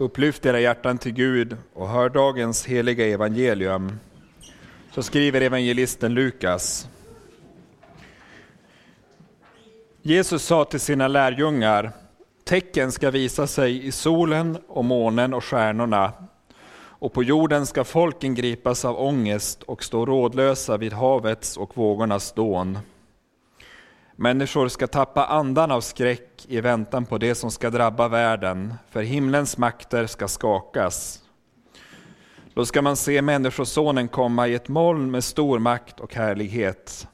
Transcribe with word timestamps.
Upplyft 0.00 0.46
era 0.46 0.60
hjärtan 0.60 0.98
till 0.98 1.12
Gud 1.12 1.56
och 1.74 1.88
hör 1.88 2.08
dagens 2.08 2.66
heliga 2.66 3.06
evangelium. 3.06 4.00
Så 4.94 5.02
skriver 5.02 5.40
evangelisten 5.40 6.14
Lukas. 6.14 6.88
Jesus 10.02 10.42
sa 10.42 10.64
till 10.64 10.80
sina 10.80 11.08
lärjungar, 11.08 11.92
tecken 12.44 12.92
ska 12.92 13.10
visa 13.10 13.46
sig 13.46 13.86
i 13.86 13.92
solen 13.92 14.58
och 14.68 14.84
månen 14.84 15.34
och 15.34 15.44
stjärnorna, 15.44 16.12
och 16.76 17.12
på 17.12 17.22
jorden 17.22 17.66
ska 17.66 17.84
folken 17.84 18.34
gripas 18.34 18.84
av 18.84 19.00
ångest 19.00 19.62
och 19.62 19.84
stå 19.84 20.06
rådlösa 20.06 20.76
vid 20.76 20.92
havets 20.92 21.56
och 21.56 21.76
vågornas 21.76 22.32
dån. 22.32 22.78
Människor 24.20 24.68
ska 24.68 24.86
tappa 24.86 25.24
andan 25.24 25.70
av 25.70 25.80
skräck 25.80 26.46
i 26.48 26.60
väntan 26.60 27.06
på 27.06 27.18
det 27.18 27.34
som 27.34 27.50
ska 27.50 27.70
drabba 27.70 28.08
världen, 28.08 28.74
för 28.90 29.02
himlens 29.02 29.58
makter 29.58 30.06
ska 30.06 30.28
skakas. 30.28 31.22
Då 32.54 32.66
ska 32.66 32.82
man 32.82 32.96
se 32.96 33.22
Människosonen 33.22 34.08
komma 34.08 34.48
i 34.48 34.54
ett 34.54 34.68
moln 34.68 35.10
med 35.10 35.24
stor 35.24 35.58
makt 35.58 36.00
och 36.00 36.14
härlighet. 36.14 37.08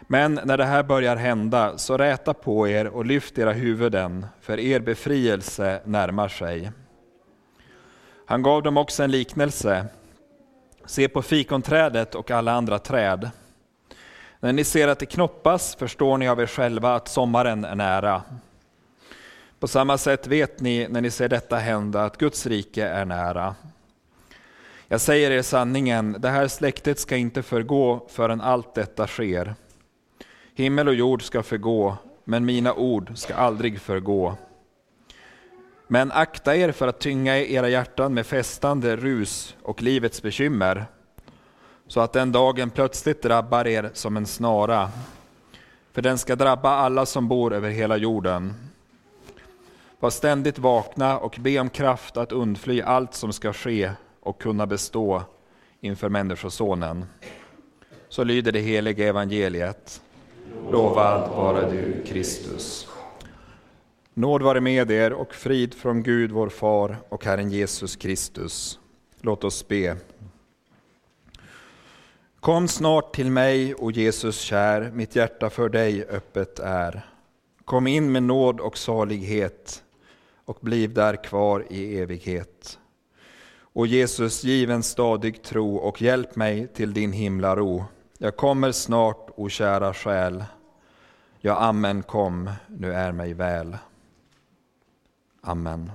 Men 0.00 0.40
när 0.44 0.56
det 0.56 0.64
här 0.64 0.82
börjar 0.82 1.16
hända, 1.16 1.78
så 1.78 1.96
räta 1.96 2.34
på 2.34 2.68
er 2.68 2.86
och 2.86 3.06
lyft 3.06 3.38
era 3.38 3.52
huvuden, 3.52 4.26
för 4.40 4.58
er 4.60 4.80
befrielse 4.80 5.80
närmar 5.84 6.28
sig. 6.28 6.70
Han 8.26 8.42
gav 8.42 8.62
dem 8.62 8.76
också 8.76 9.02
en 9.02 9.10
liknelse. 9.10 9.86
Se 10.84 11.08
på 11.08 11.22
fikonträdet 11.22 12.14
och 12.14 12.30
alla 12.30 12.52
andra 12.52 12.78
träd. 12.78 13.30
När 14.40 14.52
ni 14.52 14.64
ser 14.64 14.88
att 14.88 14.98
det 14.98 15.06
knoppas 15.06 15.74
förstår 15.74 16.18
ni 16.18 16.28
av 16.28 16.40
er 16.40 16.46
själva 16.46 16.94
att 16.94 17.08
sommaren 17.08 17.64
är 17.64 17.74
nära. 17.74 18.22
På 19.60 19.68
samma 19.68 19.98
sätt 19.98 20.26
vet 20.26 20.60
ni 20.60 20.88
när 20.88 21.00
ni 21.00 21.10
ser 21.10 21.28
detta 21.28 21.56
hända 21.56 22.04
att 22.04 22.16
Guds 22.18 22.46
rike 22.46 22.86
är 22.86 23.04
nära. 23.04 23.54
Jag 24.88 25.00
säger 25.00 25.30
er 25.30 25.42
sanningen, 25.42 26.16
det 26.18 26.28
här 26.28 26.48
släktet 26.48 26.98
ska 26.98 27.16
inte 27.16 27.42
förgå 27.42 28.06
förrän 28.08 28.40
allt 28.40 28.74
detta 28.74 29.06
sker. 29.06 29.54
Himmel 30.54 30.88
och 30.88 30.94
jord 30.94 31.22
ska 31.22 31.42
förgå, 31.42 31.96
men 32.24 32.44
mina 32.44 32.74
ord 32.74 33.10
ska 33.14 33.34
aldrig 33.34 33.80
förgå. 33.80 34.36
Men 35.88 36.12
akta 36.12 36.56
er 36.56 36.72
för 36.72 36.88
att 36.88 37.00
tynga 37.00 37.38
era 37.38 37.68
hjärtan 37.68 38.14
med 38.14 38.26
festande 38.26 38.96
rus 38.96 39.56
och 39.62 39.82
livets 39.82 40.22
bekymmer, 40.22 40.86
så 41.88 42.00
att 42.00 42.12
den 42.12 42.32
dagen 42.32 42.70
plötsligt 42.70 43.22
drabbar 43.22 43.66
er 43.66 43.90
som 43.94 44.16
en 44.16 44.26
snara. 44.26 44.90
För 45.92 46.02
den 46.02 46.18
ska 46.18 46.36
drabba 46.36 46.70
alla 46.70 47.06
som 47.06 47.28
bor 47.28 47.52
över 47.52 47.70
hela 47.70 47.96
jorden. 47.96 48.54
Var 50.00 50.10
ständigt 50.10 50.58
vakna 50.58 51.18
och 51.18 51.36
be 51.40 51.58
om 51.58 51.70
kraft 51.70 52.16
att 52.16 52.32
undfly 52.32 52.80
allt 52.80 53.14
som 53.14 53.32
ska 53.32 53.52
ske 53.52 53.90
och 54.20 54.40
kunna 54.40 54.66
bestå 54.66 55.22
inför 55.80 56.08
Människosonen. 56.08 57.04
Så 58.08 58.24
lyder 58.24 58.52
det 58.52 58.60
heliga 58.60 59.08
evangeliet. 59.08 60.02
Lovad 60.70 61.30
vare 61.30 61.70
du, 61.70 62.04
Kristus. 62.06 62.88
Nåd 64.14 64.42
vare 64.42 64.60
med 64.60 64.90
er 64.90 65.12
och 65.12 65.34
frid 65.34 65.74
från 65.74 66.02
Gud 66.02 66.30
vår 66.30 66.48
Far 66.48 66.96
och 67.08 67.24
Herren 67.24 67.50
Jesus 67.50 67.96
Kristus. 67.96 68.78
Låt 69.20 69.44
oss 69.44 69.68
be. 69.68 69.96
Kom 72.40 72.68
snart 72.68 73.14
till 73.14 73.30
mig, 73.30 73.74
o 73.74 73.90
Jesus 73.90 74.40
kär, 74.40 74.90
mitt 74.94 75.16
hjärta 75.16 75.50
för 75.50 75.68
dig 75.68 76.04
öppet 76.04 76.58
är. 76.58 77.10
Kom 77.64 77.86
in 77.86 78.12
med 78.12 78.22
nåd 78.22 78.60
och 78.60 78.78
salighet 78.78 79.82
och 80.44 80.58
bliv 80.60 80.94
där 80.94 81.24
kvar 81.24 81.66
i 81.70 81.98
evighet. 81.98 82.78
O 83.72 83.86
Jesus, 83.86 84.44
giv 84.44 84.70
en 84.70 84.82
stadig 84.82 85.42
tro 85.42 85.76
och 85.76 86.02
hjälp 86.02 86.36
mig 86.36 86.68
till 86.68 86.92
din 86.92 87.12
himlaro. 87.12 87.84
Jag 88.18 88.36
kommer 88.36 88.72
snart, 88.72 89.30
o 89.36 89.48
kära 89.48 89.94
själ. 89.94 90.44
Ja, 91.40 91.56
amen, 91.56 92.02
kom, 92.02 92.50
nu 92.66 92.92
är 92.92 93.12
mig 93.12 93.34
väl. 93.34 93.76
Amen. 95.40 95.92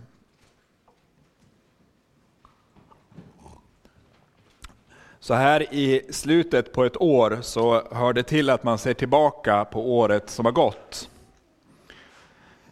Så 5.24 5.34
här 5.34 5.74
i 5.74 6.02
slutet 6.10 6.74
på 6.74 6.86
ett 6.86 7.02
år 7.02 7.38
så 7.42 7.88
hör 7.92 8.14
det 8.14 8.24
till 8.24 8.50
att 8.50 8.64
man 8.64 8.78
ser 8.78 8.94
tillbaka 8.94 9.66
på 9.66 9.98
året 9.98 10.30
som 10.30 10.46
har 10.46 10.52
gått. 10.52 11.10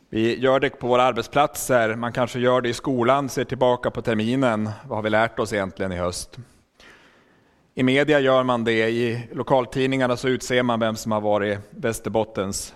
Vi 0.10 0.40
gör 0.40 0.60
det 0.60 0.70
på 0.70 0.88
våra 0.88 1.04
arbetsplatser, 1.04 1.96
man 1.96 2.14
kanske 2.14 2.40
gör 2.40 2.62
det 2.62 2.70
i 2.70 2.74
skolan, 2.74 3.30
ser 3.30 3.44
tillbaka 3.44 3.92
på 3.92 4.02
terminen. 4.02 4.70
Vad 4.88 4.98
har 4.98 5.04
vi 5.04 5.10
lärt 5.10 5.40
oss 5.40 5.54
egentligen 5.54 5.92
i 5.92 5.96
höst? 5.96 6.38
I 7.76 7.84
media 7.84 8.20
gör 8.20 8.44
man 8.44 8.64
det, 8.64 8.90
i 8.90 9.28
lokaltidningarna 9.32 10.18
så 10.18 10.28
utser 10.28 10.64
man 10.64 10.80
vem 10.80 10.96
som 10.96 11.12
har 11.12 11.22
varit 11.22 11.60
Västerbottens 11.70 12.76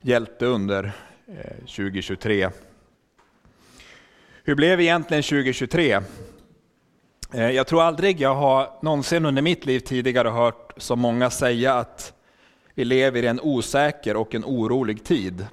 hjälte 0.00 0.46
under 0.46 0.92
eh, 1.26 1.56
2023. 1.58 2.50
Hur 4.44 4.54
blev 4.54 4.80
egentligen 4.80 5.22
2023? 5.22 6.00
Eh, 7.34 7.50
jag 7.50 7.66
tror 7.66 7.82
aldrig 7.82 8.20
jag 8.20 8.34
har 8.34 8.70
någonsin 8.82 9.26
under 9.26 9.42
mitt 9.42 9.66
liv 9.66 9.80
tidigare 9.80 10.28
hört 10.28 10.72
så 10.76 10.96
många 10.96 11.30
säga 11.30 11.74
att 11.74 12.12
vi 12.74 12.84
lever 12.84 13.22
i 13.22 13.26
en 13.26 13.40
osäker 13.40 14.16
och 14.16 14.34
en 14.34 14.44
orolig 14.44 15.04
tid. 15.04 15.46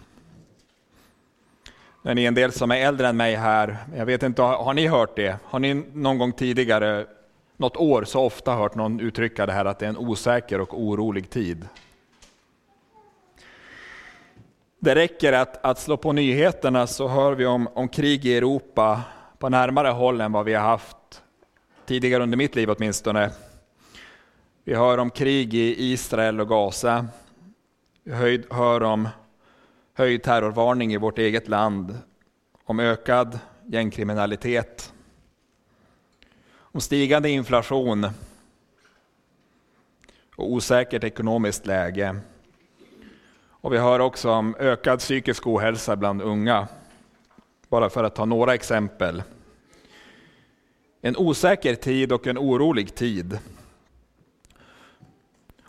Det 2.04 2.10
är 2.10 2.18
en 2.18 2.36
del 2.36 2.52
som 2.52 2.72
är 2.72 2.76
äldre 2.76 3.08
än 3.08 3.18
mig 3.18 3.36
här, 3.36 3.78
jag 3.96 4.06
vet 4.06 4.24
inte, 4.24 4.42
har 4.42 4.74
ni 4.74 4.88
hört 4.88 5.16
det? 5.16 5.38
Har 5.44 5.60
ni 5.60 5.74
någon 5.94 6.18
gång 6.18 6.32
tidigare, 6.32 7.06
något 7.58 7.78
år, 7.78 8.04
så 8.04 8.22
ofta 8.22 8.56
hört 8.56 8.76
någon 8.76 9.00
uttrycka 9.00 9.46
det 9.46 9.54
här 9.54 9.66
att 9.66 9.80
det 9.80 9.86
är 9.86 9.90
en 9.90 9.98
osäker 9.98 10.62
och 10.62 10.82
orolig 10.82 11.30
tid? 11.30 11.68
Det 14.80 14.96
räcker 14.96 15.34
att, 15.34 15.66
att 15.66 15.80
slå 15.80 15.98
på 15.98 16.12
nyheterna 16.12 16.88
så 16.88 17.08
hör 17.08 17.36
vi 17.36 17.46
om, 17.46 17.68
om 17.74 17.88
krig 17.88 18.26
i 18.26 18.38
Europa 18.38 19.02
på 19.38 19.50
närmare 19.50 19.88
håll 19.88 20.22
än 20.22 20.32
vad 20.32 20.46
vi 20.46 20.54
har 20.54 20.64
haft 20.64 21.21
tidigare 21.86 22.24
under 22.24 22.38
mitt 22.38 22.56
liv 22.56 22.70
åtminstone. 22.70 23.32
Vi 24.64 24.76
hör 24.76 24.98
om 24.98 25.10
krig 25.10 25.54
i 25.54 25.92
Israel 25.92 26.42
och 26.42 26.50
Gaza. 26.50 27.08
Vi 28.04 28.44
hör 28.50 28.84
om 28.84 29.10
höjd 29.94 30.24
terrorvarning 30.24 30.94
i 30.94 30.98
vårt 30.98 31.18
eget 31.18 31.48
land, 31.48 31.98
om 32.64 32.80
ökad 32.80 33.40
gängkriminalitet, 33.66 34.94
om 36.54 36.82
stigande 36.82 37.30
inflation 37.30 38.08
och 40.36 40.52
osäkert 40.52 41.04
ekonomiskt 41.04 41.66
läge. 41.66 42.16
Och 43.50 43.74
vi 43.74 43.78
hör 43.78 44.00
också 44.00 44.32
om 44.32 44.56
ökad 44.60 45.00
psykisk 45.00 45.48
ohälsa 45.48 45.96
bland 45.96 46.22
unga, 46.22 46.68
bara 47.70 47.90
för 47.90 48.04
att 48.04 48.16
ta 48.16 48.26
några 48.26 48.54
exempel. 48.54 49.24
En 51.02 51.18
osäker 51.18 51.76
tid 51.76 52.12
och 52.12 52.28
en 52.28 52.38
orolig 52.38 52.96
tid. 52.96 53.40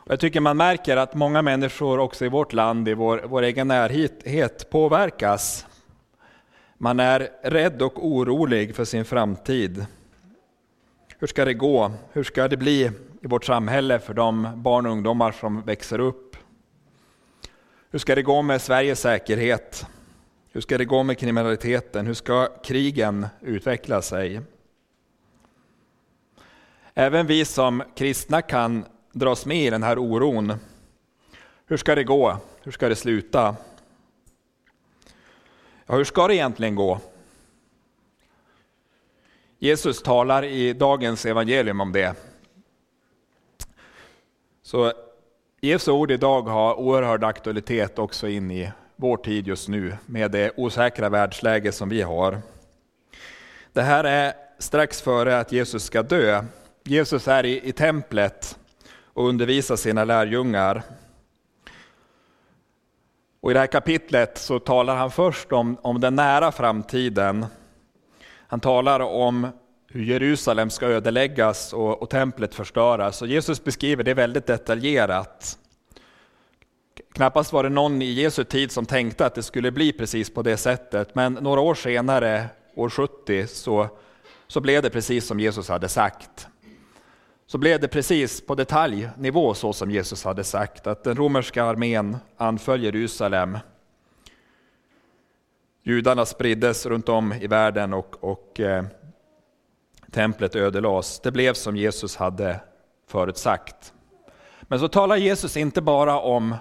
Jag 0.06 0.20
tycker 0.20 0.40
man 0.40 0.56
märker 0.56 0.96
att 0.96 1.14
många 1.14 1.42
människor 1.42 1.98
också 1.98 2.24
i 2.24 2.28
vårt 2.28 2.52
land, 2.52 2.88
i 2.88 2.94
vår, 2.94 3.22
vår 3.26 3.42
egen 3.42 3.68
närhet, 3.68 4.70
påverkas. 4.70 5.66
Man 6.78 7.00
är 7.00 7.28
rädd 7.42 7.82
och 7.82 8.06
orolig 8.06 8.74
för 8.74 8.84
sin 8.84 9.04
framtid. 9.04 9.86
Hur 11.18 11.26
ska 11.26 11.44
det 11.44 11.54
gå? 11.54 11.92
Hur 12.12 12.24
ska 12.24 12.48
det 12.48 12.56
bli 12.56 12.90
i 13.20 13.26
vårt 13.26 13.44
samhälle 13.44 13.98
för 13.98 14.14
de 14.14 14.48
barn 14.56 14.86
och 14.86 14.92
ungdomar 14.92 15.32
som 15.32 15.62
växer 15.62 15.98
upp? 15.98 16.36
Hur 17.90 17.98
ska 17.98 18.14
det 18.14 18.22
gå 18.22 18.42
med 18.42 18.62
Sveriges 18.62 19.00
säkerhet? 19.00 19.86
Hur 20.52 20.60
ska 20.60 20.78
det 20.78 20.84
gå 20.84 21.02
med 21.02 21.18
kriminaliteten? 21.18 22.06
Hur 22.06 22.14
ska 22.14 22.48
krigen 22.64 23.26
utveckla 23.40 24.02
sig? 24.02 24.40
Även 26.94 27.26
vi 27.26 27.44
som 27.44 27.82
kristna 27.94 28.42
kan 28.42 28.84
dras 29.12 29.46
med 29.46 29.56
i 29.56 29.70
den 29.70 29.82
här 29.82 29.98
oron. 29.98 30.52
Hur 31.66 31.76
ska 31.76 31.94
det 31.94 32.04
gå? 32.04 32.36
Hur 32.62 32.72
ska 32.72 32.88
det 32.88 32.96
sluta? 32.96 33.56
Ja, 35.86 35.94
hur 35.94 36.04
ska 36.04 36.28
det 36.28 36.34
egentligen 36.34 36.74
gå? 36.74 37.00
Jesus 39.58 40.02
talar 40.02 40.44
i 40.44 40.72
dagens 40.72 41.26
evangelium 41.26 41.80
om 41.80 41.92
det. 41.92 42.14
Så 44.62 44.92
Jesu 45.60 45.90
ord 45.90 46.10
idag 46.10 46.42
har 46.42 46.74
oerhörd 46.74 47.24
aktualitet 47.24 47.98
också 47.98 48.28
in 48.28 48.50
i 48.50 48.72
vår 48.96 49.16
tid 49.16 49.46
just 49.46 49.68
nu 49.68 49.96
med 50.06 50.30
det 50.30 50.52
osäkra 50.56 51.08
världsläge 51.08 51.72
som 51.72 51.88
vi 51.88 52.02
har. 52.02 52.42
Det 53.72 53.82
här 53.82 54.04
är 54.04 54.32
strax 54.58 55.02
före 55.02 55.38
att 55.38 55.52
Jesus 55.52 55.84
ska 55.84 56.02
dö 56.02 56.44
Jesus 56.84 57.28
är 57.28 57.46
i, 57.46 57.68
i 57.68 57.72
templet 57.72 58.58
och 59.04 59.28
undervisar 59.28 59.76
sina 59.76 60.04
lärjungar. 60.04 60.82
Och 63.40 63.50
I 63.50 63.54
det 63.54 63.60
här 63.60 63.66
kapitlet 63.66 64.38
så 64.38 64.58
talar 64.58 64.96
han 64.96 65.10
först 65.10 65.52
om, 65.52 65.76
om 65.82 66.00
den 66.00 66.14
nära 66.14 66.52
framtiden. 66.52 67.46
Han 68.46 68.60
talar 68.60 69.00
om 69.00 69.48
hur 69.88 70.02
Jerusalem 70.04 70.70
ska 70.70 70.86
ödeläggas 70.86 71.72
och, 71.72 72.02
och 72.02 72.10
templet 72.10 72.54
förstöras. 72.54 73.22
Och 73.22 73.28
Jesus 73.28 73.64
beskriver 73.64 74.04
det 74.04 74.14
väldigt 74.14 74.46
detaljerat. 74.46 75.58
Knappast 77.14 77.52
var 77.52 77.62
det 77.62 77.68
någon 77.68 78.02
i 78.02 78.12
Jesu 78.12 78.44
tid 78.44 78.72
som 78.72 78.86
tänkte 78.86 79.26
att 79.26 79.34
det 79.34 79.42
skulle 79.42 79.70
bli 79.70 79.92
precis 79.92 80.34
på 80.34 80.42
det 80.42 80.56
sättet, 80.56 81.14
men 81.14 81.32
några 81.32 81.60
år 81.60 81.74
senare, 81.74 82.46
år 82.74 82.90
70, 82.90 83.46
så, 83.46 83.88
så 84.46 84.60
blev 84.60 84.82
det 84.82 84.90
precis 84.90 85.26
som 85.26 85.40
Jesus 85.40 85.68
hade 85.68 85.88
sagt. 85.88 86.48
Så 87.52 87.58
blev 87.58 87.80
det 87.80 87.88
precis 87.88 88.46
på 88.46 88.54
detaljnivå 88.54 89.54
så 89.54 89.72
som 89.72 89.90
Jesus 89.90 90.24
hade 90.24 90.44
sagt, 90.44 90.86
att 90.86 91.04
den 91.04 91.16
romerska 91.16 91.64
armén 91.64 92.16
anföll 92.36 92.82
Jerusalem. 92.82 93.58
Judarna 95.82 96.26
spriddes 96.26 96.86
runt 96.86 97.08
om 97.08 97.32
i 97.32 97.46
världen 97.46 97.92
och, 97.92 98.16
och 98.20 98.60
eh, 98.60 98.84
templet 100.10 100.56
ödelades. 100.56 101.20
Det 101.20 101.32
blev 101.32 101.54
som 101.54 101.76
Jesus 101.76 102.16
hade 102.16 102.60
förutsagt. 103.06 103.92
Men 104.62 104.78
så 104.78 104.88
talar 104.88 105.16
Jesus 105.16 105.56
inte 105.56 105.80
bara 105.80 106.20
om 106.20 106.54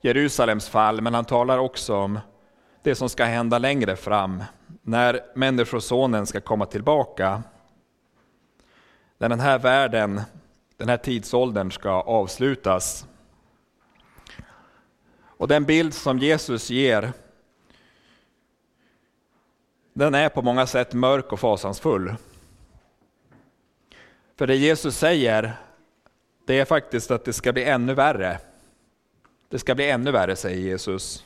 Jerusalems 0.00 0.68
fall, 0.68 1.00
men 1.00 1.14
han 1.14 1.24
talar 1.24 1.58
också 1.58 1.96
om 1.96 2.18
det 2.82 2.94
som 2.94 3.08
ska 3.08 3.24
hända 3.24 3.58
längre 3.58 3.96
fram, 3.96 4.44
när 4.82 5.20
Människosonen 5.34 6.26
ska 6.26 6.40
komma 6.40 6.66
tillbaka. 6.66 7.42
När 9.18 9.28
den 9.28 9.40
här 9.40 9.58
världen, 9.58 10.20
den 10.76 10.88
här 10.88 10.96
tidsåldern 10.96 11.70
ska 11.70 11.90
avslutas. 11.90 13.06
Och 15.18 15.48
den 15.48 15.64
bild 15.64 15.94
som 15.94 16.18
Jesus 16.18 16.70
ger, 16.70 17.12
den 19.92 20.14
är 20.14 20.28
på 20.28 20.42
många 20.42 20.66
sätt 20.66 20.92
mörk 20.92 21.32
och 21.32 21.40
fasansfull. 21.40 22.14
För 24.36 24.46
det 24.46 24.56
Jesus 24.56 24.96
säger, 24.98 25.52
det 26.46 26.58
är 26.58 26.64
faktiskt 26.64 27.10
att 27.10 27.24
det 27.24 27.32
ska 27.32 27.52
bli 27.52 27.64
ännu 27.64 27.94
värre. 27.94 28.38
Det 29.48 29.58
ska 29.58 29.74
bli 29.74 29.90
ännu 29.90 30.10
värre, 30.10 30.36
säger 30.36 30.60
Jesus. 30.60 31.24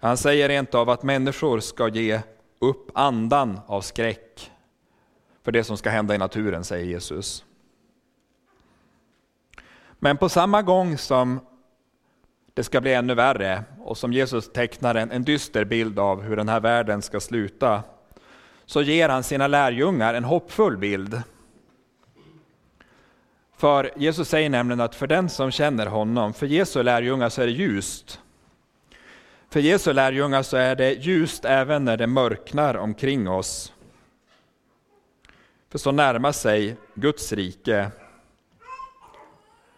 Han 0.00 0.16
säger 0.16 0.48
rent 0.48 0.74
av 0.74 0.90
att 0.90 1.02
människor 1.02 1.60
ska 1.60 1.88
ge 1.88 2.20
upp 2.58 2.90
andan 2.94 3.60
av 3.66 3.80
skräck 3.80 4.50
för 5.44 5.52
det 5.52 5.64
som 5.64 5.76
ska 5.76 5.90
hända 5.90 6.14
i 6.14 6.18
naturen, 6.18 6.64
säger 6.64 6.84
Jesus. 6.84 7.44
Men 9.98 10.16
på 10.16 10.28
samma 10.28 10.62
gång 10.62 10.98
som 10.98 11.40
det 12.54 12.64
ska 12.64 12.80
bli 12.80 12.94
ännu 12.94 13.14
värre 13.14 13.64
och 13.80 13.98
som 13.98 14.12
Jesus 14.12 14.52
tecknar 14.52 14.94
en, 14.94 15.10
en 15.10 15.24
dyster 15.24 15.64
bild 15.64 15.98
av 15.98 16.22
hur 16.22 16.36
den 16.36 16.48
här 16.48 16.60
världen 16.60 17.02
ska 17.02 17.20
sluta, 17.20 17.82
så 18.66 18.82
ger 18.82 19.08
han 19.08 19.22
sina 19.22 19.46
lärjungar 19.46 20.14
en 20.14 20.24
hoppfull 20.24 20.76
bild 20.76 21.22
för 23.60 23.90
Jesus 23.96 24.28
säger 24.28 24.50
nämligen 24.50 24.80
att 24.80 24.94
för 24.94 25.06
den 25.06 25.28
som 25.28 25.50
känner 25.50 25.86
honom, 25.86 26.34
för 26.34 26.46
Jesu 26.46 26.82
lärjungar 26.82 27.28
så 27.28 27.42
är 27.42 27.46
det 27.46 27.52
ljust. 27.52 28.20
För 29.50 29.60
Jesu 29.60 29.92
lärjungar 29.92 30.42
så 30.42 30.56
är 30.56 30.76
det 30.76 30.92
ljust 30.92 31.44
även 31.44 31.84
när 31.84 31.96
det 31.96 32.06
mörknar 32.06 32.74
omkring 32.74 33.28
oss. 33.28 33.72
För 35.70 35.78
så 35.78 35.92
närmar 35.92 36.32
sig 36.32 36.76
Guds 36.94 37.32
rike. 37.32 37.90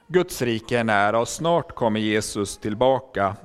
Guds 0.07 0.43
rike 0.43 0.79
är 0.79 0.85
nära 0.85 1.21
och 1.21 1.29
snart 1.29 1.75
kommer 1.75 2.01
Jesus 2.01 2.59
tillbaka. 2.59 3.37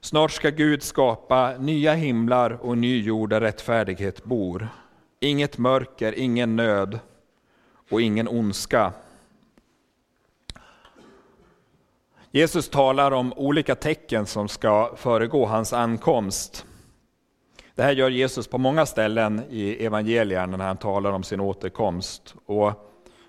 Snart 0.00 0.30
ska 0.30 0.50
Gud 0.50 0.82
skapa 0.82 1.56
nya 1.58 1.94
himlar 1.94 2.50
och 2.50 2.78
ny 2.78 3.02
jord 3.02 3.30
där 3.30 3.40
rättfärdighet 3.40 4.24
bor. 4.24 4.68
Inget 5.20 5.58
mörker, 5.58 6.18
ingen 6.18 6.56
nöd 6.56 6.98
och 7.90 8.00
ingen 8.02 8.28
ondska. 8.28 8.92
Jesus 12.30 12.68
talar 12.68 13.10
om 13.10 13.32
olika 13.32 13.74
tecken 13.74 14.26
som 14.26 14.48
ska 14.48 14.96
föregå 14.96 15.46
hans 15.46 15.72
ankomst. 15.72 16.66
Det 17.74 17.82
här 17.82 17.92
gör 17.92 18.10
Jesus 18.10 18.46
på 18.46 18.58
många 18.58 18.86
ställen 18.86 19.42
i 19.50 19.84
evangelierna 19.84 20.56
när 20.56 20.66
han 20.66 20.76
talar 20.76 21.12
om 21.12 21.22
sin 21.22 21.40
återkomst. 21.40 22.34
Och 22.46 22.72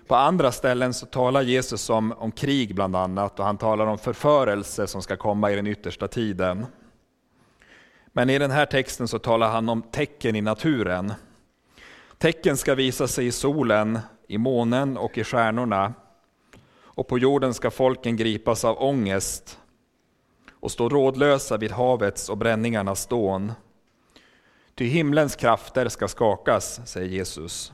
på 0.06 0.14
andra 0.14 0.52
ställen 0.52 0.94
så 0.94 1.06
talar 1.06 1.42
Jesus 1.42 1.90
om, 1.90 2.12
om 2.12 2.32
krig 2.32 2.74
bland 2.74 2.96
annat 2.96 3.38
och 3.38 3.46
han 3.46 3.58
talar 3.58 3.86
om 3.86 3.98
förförelse 3.98 4.86
som 4.86 5.02
ska 5.02 5.16
komma 5.16 5.50
i 5.50 5.56
den 5.56 5.66
yttersta 5.66 6.08
tiden. 6.08 6.66
Men 8.06 8.30
i 8.30 8.38
den 8.38 8.50
här 8.50 8.66
texten 8.66 9.08
så 9.08 9.18
talar 9.18 9.50
han 9.50 9.68
om 9.68 9.82
tecken 9.82 10.36
i 10.36 10.40
naturen. 10.40 11.12
Tecken 12.18 12.56
ska 12.56 12.74
visa 12.74 13.08
sig 13.08 13.26
i 13.26 13.32
solen, 13.32 13.98
i 14.28 14.38
månen 14.38 14.96
och 14.96 15.18
i 15.18 15.24
stjärnorna 15.24 15.92
och 16.82 17.08
på 17.08 17.18
jorden 17.18 17.54
ska 17.54 17.70
folken 17.70 18.16
gripas 18.16 18.64
av 18.64 18.82
ångest 18.82 19.58
och 20.52 20.70
stå 20.70 20.88
rådlösa 20.88 21.56
vid 21.56 21.72
havets 21.72 22.28
och 22.28 22.36
bränningarnas 22.36 23.06
dån. 23.06 23.52
Ty 24.76 24.84
himlens 24.84 25.36
krafter 25.36 25.88
ska 25.88 26.08
skakas, 26.08 26.80
säger 26.88 27.08
Jesus. 27.08 27.72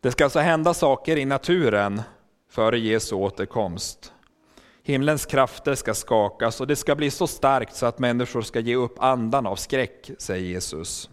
Det 0.00 0.10
ska 0.10 0.24
alltså 0.24 0.38
hända 0.38 0.74
saker 0.74 1.16
i 1.16 1.24
naturen 1.24 2.02
före 2.48 2.78
Jesu 2.78 3.14
återkomst. 3.14 4.12
Himlens 4.82 5.26
krafter 5.26 5.74
ska 5.74 5.94
skakas 5.94 6.60
och 6.60 6.66
det 6.66 6.76
ska 6.76 6.94
bli 6.94 7.10
så 7.10 7.26
starkt 7.26 7.74
så 7.74 7.86
att 7.86 7.98
människor 7.98 8.42
ska 8.42 8.60
ge 8.60 8.74
upp 8.74 8.98
andan 8.98 9.46
av 9.46 9.56
skräck, 9.56 10.10
säger 10.18 10.48
Jesus. 10.48 11.10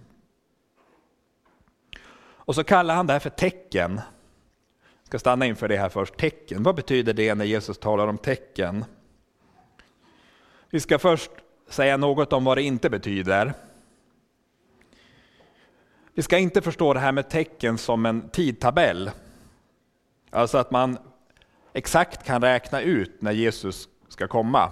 Och 2.18 2.56
så 2.56 2.63
kallar 2.63 2.95
han 2.95 3.07
det 3.07 3.13
här 3.13 3.19
för 3.19 3.30
tecken 3.30 4.01
Jag 5.00 5.07
ska 5.07 5.19
stanna 5.19 5.45
inför 5.45 5.68
det 5.68 5.77
här 5.77 5.89
först. 5.89 6.18
Tecken, 6.18 6.63
vad 6.63 6.75
betyder 6.75 7.13
det 7.13 7.36
när 7.36 7.45
Jesus 7.45 7.77
talar 7.77 8.07
om 8.07 8.18
tecken? 8.18 8.86
Vi 10.69 10.80
ska 10.80 11.00
först 11.00 11.31
säga 11.68 11.98
något 11.98 12.34
om 12.34 12.44
vad 12.44 12.58
det 12.58 12.64
inte 12.64 12.90
betyder. 12.90 13.54
Vi 16.14 16.22
ska 16.22 16.38
inte 16.38 16.62
förstå 16.62 16.94
det 16.94 17.00
här 17.00 17.12
med 17.12 17.30
tecken 17.30 17.78
som 17.78 18.06
en 18.06 18.30
tidtabell. 18.30 19.12
Alltså 20.30 20.58
att 20.58 20.72
man 20.72 20.98
exakt 21.74 22.26
kan 22.26 22.42
räkna 22.42 22.82
ut 22.82 23.22
när 23.22 23.32
Jesus 23.32 23.90
ska 24.08 24.28
komma. 24.28 24.72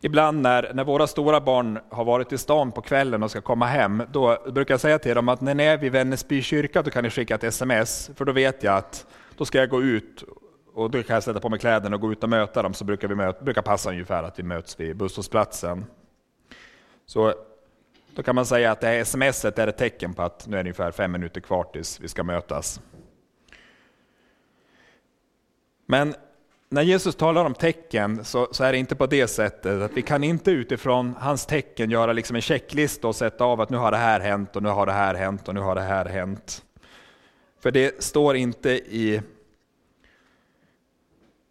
Ibland 0.00 0.42
när, 0.42 0.74
när 0.74 0.84
våra 0.84 1.06
stora 1.06 1.40
barn 1.40 1.78
har 1.90 2.04
varit 2.04 2.32
i 2.32 2.38
stan 2.38 2.72
på 2.72 2.80
kvällen 2.80 3.22
och 3.22 3.30
ska 3.30 3.40
komma 3.40 3.66
hem, 3.66 4.02
då 4.12 4.38
brukar 4.52 4.74
jag 4.74 4.80
säga 4.80 4.98
till 4.98 5.14
dem 5.14 5.28
att 5.28 5.40
när 5.40 5.54
ni 5.54 5.64
är 5.64 5.76
vid 5.76 5.92
Vännäsby 5.92 6.42
kyrka, 6.42 6.82
då 6.82 6.90
kan 6.90 7.04
ni 7.04 7.10
skicka 7.10 7.34
ett 7.34 7.44
sms, 7.44 8.10
för 8.16 8.24
då 8.24 8.32
vet 8.32 8.62
jag 8.62 8.76
att 8.76 9.06
då 9.36 9.44
ska 9.44 9.58
jag 9.58 9.68
gå 9.68 9.82
ut 9.82 10.24
och 10.74 10.90
då 10.90 11.02
kan 11.02 11.14
jag 11.14 11.22
sätta 11.22 11.40
på 11.40 11.48
mig 11.48 11.58
kläderna 11.58 11.96
och 11.96 12.02
gå 12.02 12.12
ut 12.12 12.22
och 12.22 12.28
möta 12.28 12.62
dem, 12.62 12.74
så 12.74 12.84
brukar 12.84 13.08
vi 13.08 13.14
möta, 13.14 13.44
brukar 13.44 13.62
passa 13.62 13.90
ungefär 13.90 14.22
att 14.22 14.38
vi 14.38 14.42
möts 14.42 14.80
vid 14.80 14.96
busshållplatsen. 14.96 15.84
Så 17.06 17.34
då 18.14 18.22
kan 18.22 18.34
man 18.34 18.46
säga 18.46 18.70
att 18.70 18.80
det 18.80 18.86
här 18.86 19.04
smset 19.04 19.58
är 19.58 19.66
ett 19.66 19.78
tecken 19.78 20.14
på 20.14 20.22
att 20.22 20.46
nu 20.46 20.56
är 20.56 20.62
det 20.62 20.68
ungefär 20.68 20.90
fem 20.90 21.12
minuter 21.12 21.40
kvar 21.40 21.64
tills 21.64 22.00
vi 22.00 22.08
ska 22.08 22.22
mötas. 22.22 22.80
Men 25.86 26.14
när 26.68 26.82
Jesus 26.82 27.14
talar 27.14 27.44
om 27.44 27.54
tecken 27.54 28.24
så, 28.24 28.48
så, 28.50 28.64
är 28.64 28.72
det 28.72 28.78
inte 28.78 28.94
på 28.94 29.06
det 29.06 29.28
sättet 29.28 29.82
att 29.82 29.92
vi 29.92 30.02
kan 30.02 30.24
inte 30.24 30.50
utifrån 30.50 31.14
hans 31.18 31.46
tecken 31.46 31.90
göra 31.90 32.12
liksom 32.12 32.36
en 32.36 32.42
checklista 32.42 33.08
och 33.08 33.16
sätta 33.16 33.44
av 33.44 33.60
att 33.60 33.70
nu 33.70 33.76
har 33.76 33.90
det 33.90 33.96
här 33.96 34.20
hänt 34.20 34.56
och 34.56 34.62
nu 34.62 34.68
har 34.68 34.86
det 34.86 34.92
här 34.92 35.14
hänt 35.14 35.48
och 35.48 35.54
nu 35.54 35.60
har 35.60 35.74
det 35.74 35.80
här 35.80 36.04
hänt. 36.04 36.62
För 37.60 37.70
det 37.70 38.02
står 38.02 38.36
inte 38.36 38.70
i, 38.70 39.22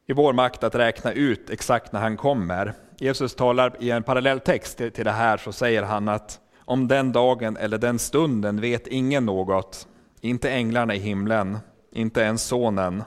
i 0.05 0.13
vår 0.13 0.33
makt 0.33 0.63
att 0.63 0.75
räkna 0.75 1.13
ut 1.13 1.49
exakt 1.49 1.91
när 1.91 1.99
han 1.99 2.17
kommer. 2.17 2.73
Jesus 2.97 3.35
talar 3.35 3.75
i 3.79 3.91
en 3.91 4.03
parallell 4.03 4.39
text 4.39 4.77
till, 4.77 5.05
det 5.05 5.11
här 5.11 5.37
så 5.37 5.51
säger 5.51 5.83
han 5.83 6.07
att 6.07 6.39
om 6.57 6.87
den 6.87 7.11
dagen 7.11 7.57
eller 7.57 7.77
den 7.77 7.99
stunden 7.99 8.61
vet 8.61 8.87
ingen 8.87 9.25
något, 9.25 9.87
inte 10.21 10.51
änglarna 10.51 10.95
i 10.95 10.99
himlen, 10.99 11.57
inte 11.91 12.21
ens 12.21 12.43
sonen, 12.43 13.03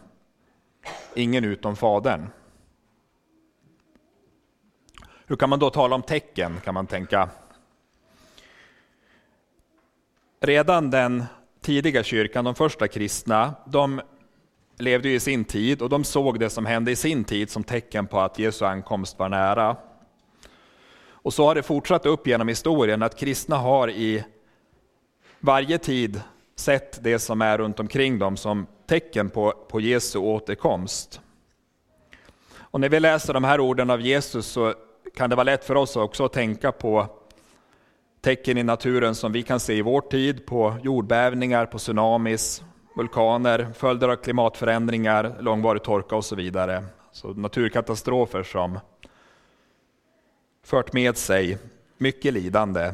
ingen 1.15 1.45
utom 1.45 1.77
Fadern. 1.77 2.29
Hur 5.27 5.37
kan 5.37 5.51
man 5.51 5.59
då 5.59 5.71
tala 5.71 5.95
om 5.95 6.03
tecken, 6.03 6.61
kan 6.65 6.75
man 6.75 6.87
tänka. 6.87 7.29
Redan 10.41 10.91
den 10.91 11.25
tidiga 11.61 12.03
kyrkan, 12.03 12.45
de 12.45 12.55
första 12.55 12.89
kristna, 12.89 13.55
de 13.67 14.01
levde 14.79 15.09
i 15.09 15.21
sin 15.21 15.45
tid 15.45 15.83
och 15.83 15.89
de 15.89 16.05
såg 16.05 16.41
det 16.41 16.51
som 16.51 16.67
hände 16.67 16.91
i 16.91 16.97
sin 16.97 17.25
tid 17.25 17.51
som 17.51 17.65
tecken 17.65 18.07
på 18.07 18.21
att 18.21 18.39
Jesu 18.39 18.65
ankomst 18.65 19.19
var 19.19 19.29
nära. 19.29 19.77
Och 21.07 21.35
så 21.35 21.47
har 21.47 21.55
det 21.55 21.63
fortsatt 21.63 22.07
upp 22.07 22.27
genom 22.27 22.49
historien 22.49 23.03
att 23.03 23.19
kristna 23.19 23.57
har 23.57 23.91
i 23.91 24.25
varje 25.41 25.79
tid 25.79 26.21
sett 26.57 27.05
det 27.05 27.19
som 27.19 27.43
är 27.43 27.59
runt 27.59 27.81
omkring 27.81 28.19
dem 28.19 28.37
som 28.37 28.67
tecken 28.87 29.31
på, 29.31 29.53
på 29.69 29.81
Jesu 29.81 30.19
återkomst. 30.19 31.21
Och 32.57 32.81
när 32.81 32.89
vi 32.89 33.01
läser 33.01 33.35
de 33.35 33.45
här 33.45 33.61
orden 33.61 33.91
av 33.91 34.01
Jesus 34.01 34.47
så 34.47 34.75
kan 35.17 35.31
det 35.31 35.37
vara 35.37 35.45
lätt 35.45 35.65
för 35.65 35.75
oss 35.75 35.97
också 35.97 36.25
att 36.25 36.33
tänka 36.33 36.73
på 36.73 37.07
tecken 38.21 38.59
i 38.59 38.63
naturen 38.63 39.15
som 39.15 39.33
vi 39.33 39.43
kan 39.43 39.61
se 39.61 39.75
i 39.75 39.83
vår 39.83 40.01
tid 40.01 40.47
på 40.47 40.77
jordbävningar, 40.83 41.67
på 41.67 41.79
tsunamis, 41.79 42.63
vulkaner, 42.95 43.73
följder 43.75 44.09
av 44.09 44.17
klimatförändringar, 44.17 45.37
långvarig 45.41 45.83
torka 45.83 46.17
och 46.17 46.25
så 46.25 46.37
vidare. 46.37 46.85
Så 47.13 47.35
naturkatastrofer 47.35 48.43
som 48.43 48.79
fört 50.63 50.93
med 50.93 51.17
sig 51.17 51.59
mycket 51.99 52.35
lidande. 52.35 52.93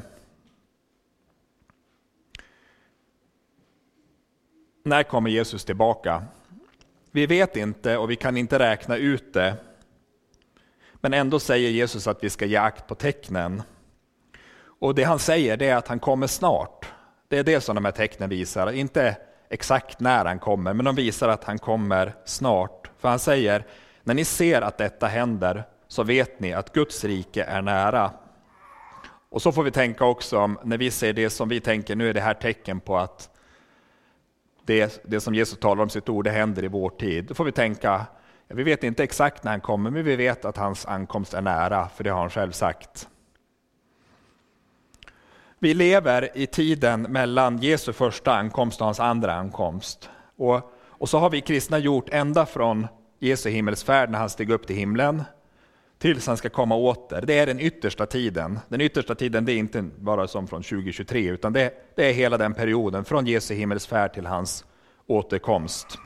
När 4.83 5.03
kommer 5.03 5.31
Jesus 5.31 5.65
tillbaka? 5.65 6.25
Vi 7.11 7.27
vet 7.27 7.57
inte 7.57 7.97
och 7.97 8.11
vi 8.11 8.17
kan 8.17 8.37
inte 8.37 8.59
räkna 8.59 8.97
ut 8.97 9.33
det. 9.33 9.57
Men 10.95 11.15
ändå 11.15 11.39
säger 11.39 11.71
Jesus 11.71 12.07
att 12.07 12.25
vi 12.25 12.31
ska 12.31 12.47
ge 12.47 12.57
akt 12.57 12.87
på 12.87 12.95
tecknen. 12.95 13.63
Och 14.63 14.95
det 14.95 15.05
han 15.05 15.19
säger 15.19 15.63
är 15.63 15.77
att 15.77 15.89
han 15.89 15.99
kommer 15.99 16.27
snart. 16.27 16.87
Det 17.29 17.39
är 17.39 17.45
det 17.45 17.61
som 17.61 17.75
de 17.75 17.85
här 17.85 17.93
tecknen 17.93 18.31
visar. 18.31 18.73
Inte 18.73 19.17
exakt 19.51 20.01
när 20.01 20.25
han 20.25 20.39
kommer, 20.39 20.75
men 20.75 20.85
de 20.85 20.95
visar 20.95 21.29
att 21.29 21.45
han 21.45 21.59
kommer 21.59 22.15
snart. 22.25 22.91
För 22.99 23.09
han 23.09 23.19
säger, 23.19 23.67
när 24.03 24.15
ni 24.15 24.25
ser 24.25 24.63
att 24.63 24.79
detta 24.79 25.07
händer 25.07 25.65
så 25.89 26.03
vet 26.03 26.41
ni 26.41 26.53
att 26.53 26.73
Guds 26.73 27.05
rike 27.05 27.45
är 27.45 27.63
nära. 27.63 28.11
Och 29.29 29.43
så 29.43 29.53
får 29.53 29.63
vi 29.63 29.71
tänka 29.71 30.05
också, 30.05 30.55
när 30.65 30.79
vi 30.79 30.91
ser 30.91 31.13
det 31.13 31.31
som 31.31 31.49
vi 31.49 31.61
tänker, 31.61 31.97
nu 31.97 32.09
är 32.09 32.15
det 32.15 32.21
här 32.21 32.35
tecken 32.35 32.81
på 32.81 32.99
att 32.99 33.31
det, 34.67 35.03
det 35.05 35.21
som 35.21 35.35
Jesus 35.35 35.59
talar 35.59 35.83
om 35.83 35.87
i 35.87 35.91
sitt 35.91 36.09
ord, 36.09 36.25
det 36.25 36.31
händer 36.31 36.65
i 36.65 36.69
vår 36.69 36.91
tid. 36.91 37.25
Då 37.25 37.35
får 37.35 37.45
vi 37.45 37.53
tänka, 37.53 38.07
vi 38.49 38.63
vet 38.63 38.85
inte 38.85 39.05
exakt 39.05 39.45
när 39.45 39.51
han 39.51 39.61
kommer, 39.61 39.91
men 39.91 40.05
vi 40.05 40.17
vet 40.17 40.45
att 40.45 40.57
hans 40.57 40.87
ankomst 40.87 41.35
är 41.35 41.43
nära, 41.43 41.89
för 41.89 42.05
det 42.05 42.11
har 42.11 42.21
han 42.21 42.31
själv 42.31 42.53
sagt. 42.53 43.09
Vi 45.63 45.75
lever 45.75 46.31
i 46.35 46.47
tiden 46.47 47.03
mellan 47.03 47.59
Jesu 47.59 47.93
första 47.93 48.33
ankomst 48.33 48.81
och 48.81 48.85
hans 48.85 49.01
andra 49.01 49.35
ankomst. 49.35 50.11
Och, 50.37 50.73
och 50.87 51.09
så 51.09 51.19
har 51.19 51.31
vi 51.31 51.41
kristna 51.41 51.79
gjort 51.79 52.09
ända 52.09 52.47
från 52.47 52.87
Jesu 53.19 53.51
himmelsfärd 53.51 54.11
när 54.11 54.19
han 54.19 54.31
steg 54.31 54.51
upp 54.51 54.67
till 54.67 54.77
himlen, 54.77 55.23
tills 55.99 56.27
han 56.27 56.37
ska 56.37 56.49
komma 56.49 56.75
åter. 56.75 57.25
Det 57.27 57.39
är 57.39 57.47
den 57.47 57.61
yttersta 57.61 58.07
tiden. 58.07 58.59
Den 58.69 58.81
yttersta 58.81 59.15
tiden 59.15 59.45
det 59.45 59.53
är 59.53 59.57
inte 59.57 59.83
bara 59.83 60.29
som 60.29 60.49
från 60.49 60.63
2023, 60.63 61.29
utan 61.29 61.53
det, 61.53 61.73
det 61.97 62.09
är 62.09 62.13
hela 62.13 62.39
den 62.39 62.55
perioden, 62.55 63.05
från 63.05 63.27
Jesu 63.27 63.55
himmelsfärd 63.55 64.13
till 64.13 64.27
hans 64.27 64.65
återkomst. 65.07 65.99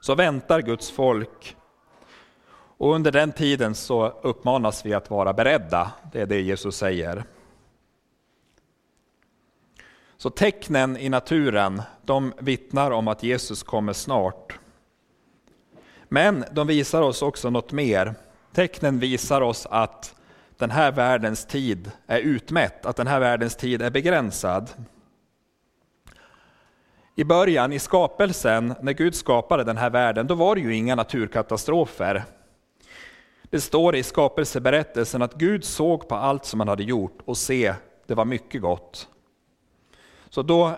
Så 0.00 0.14
väntar 0.14 0.62
Guds 0.62 0.90
folk. 0.90 1.56
Och 2.78 2.94
under 2.94 3.12
den 3.12 3.32
tiden 3.32 3.74
så 3.74 4.08
uppmanas 4.08 4.86
vi 4.86 4.94
att 4.94 5.10
vara 5.10 5.32
beredda. 5.32 5.92
Det 6.12 6.20
är 6.20 6.26
det 6.26 6.40
Jesus 6.40 6.76
säger. 6.76 7.24
Så 10.22 10.30
tecknen 10.30 10.96
i 10.96 11.08
naturen, 11.08 11.82
de 12.04 12.32
vittnar 12.38 12.90
om 12.90 13.08
att 13.08 13.22
Jesus 13.22 13.62
kommer 13.62 13.92
snart. 13.92 14.58
Men 16.08 16.44
de 16.52 16.66
visar 16.66 17.02
oss 17.02 17.22
också 17.22 17.50
något 17.50 17.72
mer. 17.72 18.14
Tecknen 18.52 18.98
visar 18.98 19.40
oss 19.40 19.66
att 19.70 20.14
den 20.58 20.70
här 20.70 20.92
världens 20.92 21.46
tid 21.46 21.90
är 22.06 22.20
utmätt, 22.20 22.86
att 22.86 22.96
den 22.96 23.06
här 23.06 23.20
världens 23.20 23.56
tid 23.56 23.82
är 23.82 23.90
begränsad. 23.90 24.70
I 27.14 27.24
början, 27.24 27.72
i 27.72 27.78
skapelsen, 27.78 28.74
när 28.82 28.92
Gud 28.92 29.14
skapade 29.14 29.64
den 29.64 29.76
här 29.76 29.90
världen, 29.90 30.26
då 30.26 30.34
var 30.34 30.54
det 30.54 30.60
ju 30.60 30.74
inga 30.74 30.94
naturkatastrofer. 30.94 32.24
Det 33.42 33.60
står 33.60 33.96
i 33.96 34.02
skapelseberättelsen 34.02 35.22
att 35.22 35.34
Gud 35.34 35.64
såg 35.64 36.08
på 36.08 36.14
allt 36.14 36.44
som 36.44 36.60
han 36.60 36.68
hade 36.68 36.82
gjort 36.84 37.18
och 37.24 37.36
se, 37.36 37.74
det 38.06 38.14
var 38.14 38.24
mycket 38.24 38.62
gott. 38.62 39.08
Så 40.34 40.42
då, 40.42 40.76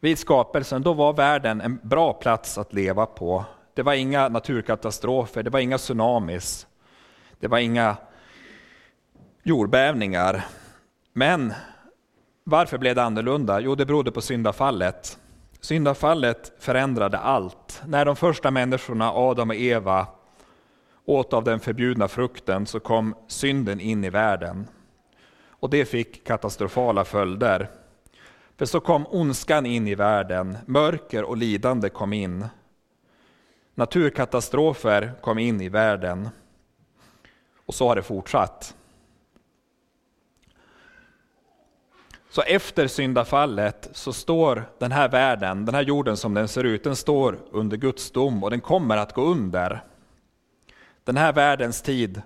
vid 0.00 0.18
skapelsen, 0.18 0.82
då 0.82 0.92
var 0.92 1.12
världen 1.12 1.60
en 1.60 1.80
bra 1.82 2.12
plats 2.12 2.58
att 2.58 2.72
leva 2.72 3.06
på. 3.06 3.44
Det 3.74 3.82
var 3.82 3.94
inga 3.94 4.28
naturkatastrofer, 4.28 5.42
det 5.42 5.50
var 5.50 5.60
inga 5.60 5.78
tsunamis, 5.78 6.66
det 7.40 7.48
var 7.48 7.58
inga 7.58 7.96
jordbävningar. 9.42 10.44
Men 11.12 11.52
varför 12.44 12.78
blev 12.78 12.94
det 12.94 13.02
annorlunda? 13.02 13.60
Jo, 13.60 13.74
det 13.74 13.86
berodde 13.86 14.12
på 14.12 14.20
syndafallet. 14.20 15.18
Syndafallet 15.60 16.52
förändrade 16.58 17.18
allt. 17.18 17.82
När 17.86 18.04
de 18.04 18.16
första 18.16 18.50
människorna, 18.50 19.12
Adam 19.12 19.50
och 19.50 19.56
Eva, 19.56 20.06
åt 21.04 21.32
av 21.32 21.44
den 21.44 21.60
förbjudna 21.60 22.08
frukten 22.08 22.66
så 22.66 22.80
kom 22.80 23.14
synden 23.28 23.80
in 23.80 24.04
i 24.04 24.10
världen. 24.10 24.68
Och 25.48 25.70
det 25.70 25.84
fick 25.84 26.26
katastrofala 26.26 27.04
följder. 27.04 27.70
För 28.56 28.66
så 28.66 28.80
kom 28.80 29.06
ondskan 29.06 29.66
in 29.66 29.88
i 29.88 29.94
världen, 29.94 30.58
mörker 30.66 31.24
och 31.24 31.36
lidande 31.36 31.88
kom 31.88 32.12
in. 32.12 32.46
Naturkatastrofer 33.74 35.12
kom 35.20 35.38
in 35.38 35.60
i 35.60 35.68
världen. 35.68 36.28
Och 37.66 37.74
så 37.74 37.88
har 37.88 37.96
det 37.96 38.02
fortsatt. 38.02 38.74
Så 42.30 42.42
efter 42.42 42.86
syndafallet 42.86 43.88
så 43.92 44.12
står 44.12 44.64
den 44.78 44.92
här 44.92 45.08
världen, 45.08 45.64
den 45.64 45.74
här 45.74 45.82
jorden 45.82 46.16
som 46.16 46.34
den 46.34 46.48
ser 46.48 46.64
ut, 46.64 46.84
den 46.84 46.96
står 46.96 47.38
under 47.50 47.76
Guds 47.76 48.10
dom 48.10 48.44
och 48.44 48.50
den 48.50 48.60
kommer 48.60 48.96
att 48.96 49.12
gå 49.12 49.22
under. 49.22 49.84
Den 51.04 51.16
här 51.16 51.32
världens 51.32 51.82
tid 51.82 52.22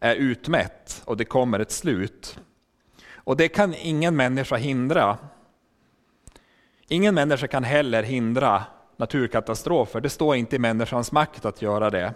är 0.00 0.14
utmätt 0.14 1.02
och 1.04 1.16
det 1.16 1.24
kommer 1.24 1.60
ett 1.60 1.70
slut. 1.70 2.38
Och 3.14 3.36
det 3.36 3.48
kan 3.48 3.74
ingen 3.74 4.16
människa 4.16 4.56
hindra. 4.56 5.18
Ingen 6.88 7.14
människa 7.14 7.46
kan 7.46 7.64
heller 7.64 8.02
hindra 8.02 8.62
naturkatastrofer. 8.96 10.00
Det 10.00 10.10
står 10.10 10.36
inte 10.36 10.56
i 10.56 10.58
människans 10.58 11.12
makt 11.12 11.44
att 11.44 11.62
göra 11.62 11.90
det. 11.90 12.14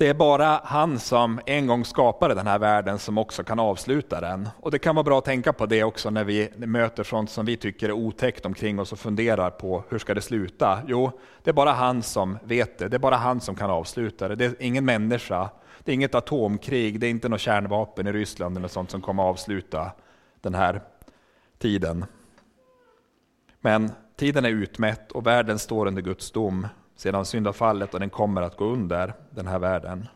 Det 0.00 0.08
är 0.08 0.14
bara 0.14 0.60
han 0.64 0.98
som 0.98 1.40
en 1.46 1.66
gång 1.66 1.84
skapade 1.84 2.34
den 2.34 2.46
här 2.46 2.58
världen 2.58 2.98
som 2.98 3.18
också 3.18 3.44
kan 3.44 3.58
avsluta 3.60 4.20
den. 4.20 4.48
Och 4.60 4.70
det 4.70 4.78
kan 4.78 4.94
vara 4.94 5.04
bra 5.04 5.18
att 5.18 5.24
tänka 5.24 5.52
på 5.52 5.66
det 5.66 5.84
också 5.84 6.10
när 6.10 6.24
vi 6.24 6.50
möter 6.56 7.04
sånt 7.04 7.30
som 7.30 7.46
vi 7.46 7.56
tycker 7.56 7.88
är 7.88 7.92
otäckt 7.92 8.46
omkring 8.46 8.80
oss 8.80 8.92
och 8.92 8.98
funderar 8.98 9.50
på 9.50 9.84
hur 9.88 9.98
ska 9.98 10.14
det 10.14 10.20
sluta? 10.20 10.78
Jo, 10.86 11.12
det 11.42 11.50
är 11.50 11.54
bara 11.54 11.72
han 11.72 12.02
som 12.02 12.38
vet 12.44 12.78
det. 12.78 12.88
Det 12.88 12.96
är 12.96 12.98
bara 12.98 13.16
han 13.16 13.40
som 13.40 13.54
kan 13.54 13.70
avsluta 13.70 14.28
det. 14.28 14.34
Det 14.34 14.44
är 14.44 14.54
ingen 14.58 14.84
människa. 14.84 15.48
Det 15.84 15.92
är 15.92 15.94
inget 15.94 16.14
atomkrig. 16.14 17.00
Det 17.00 17.06
är 17.06 17.10
inte 17.10 17.28
något 17.28 17.40
kärnvapen 17.40 18.06
i 18.06 18.12
Ryssland 18.12 18.56
eller 18.56 18.68
sånt 18.68 18.90
som 18.90 19.00
kommer 19.00 19.22
avsluta 19.22 19.90
den 20.40 20.54
här 20.54 20.82
tiden. 21.60 22.04
Men 23.60 23.92
tiden 24.16 24.44
är 24.44 24.50
utmätt 24.50 25.12
och 25.12 25.26
världen 25.26 25.58
står 25.58 25.86
under 25.86 26.02
Guds 26.02 26.30
dom 26.30 26.66
sedan 26.96 27.24
syndafallet 27.24 27.94
och 27.94 28.00
den 28.00 28.10
kommer 28.10 28.42
att 28.42 28.56
gå 28.56 28.64
under 28.64 29.14
den 29.30 29.46
här 29.46 29.58
världen. 29.58 30.08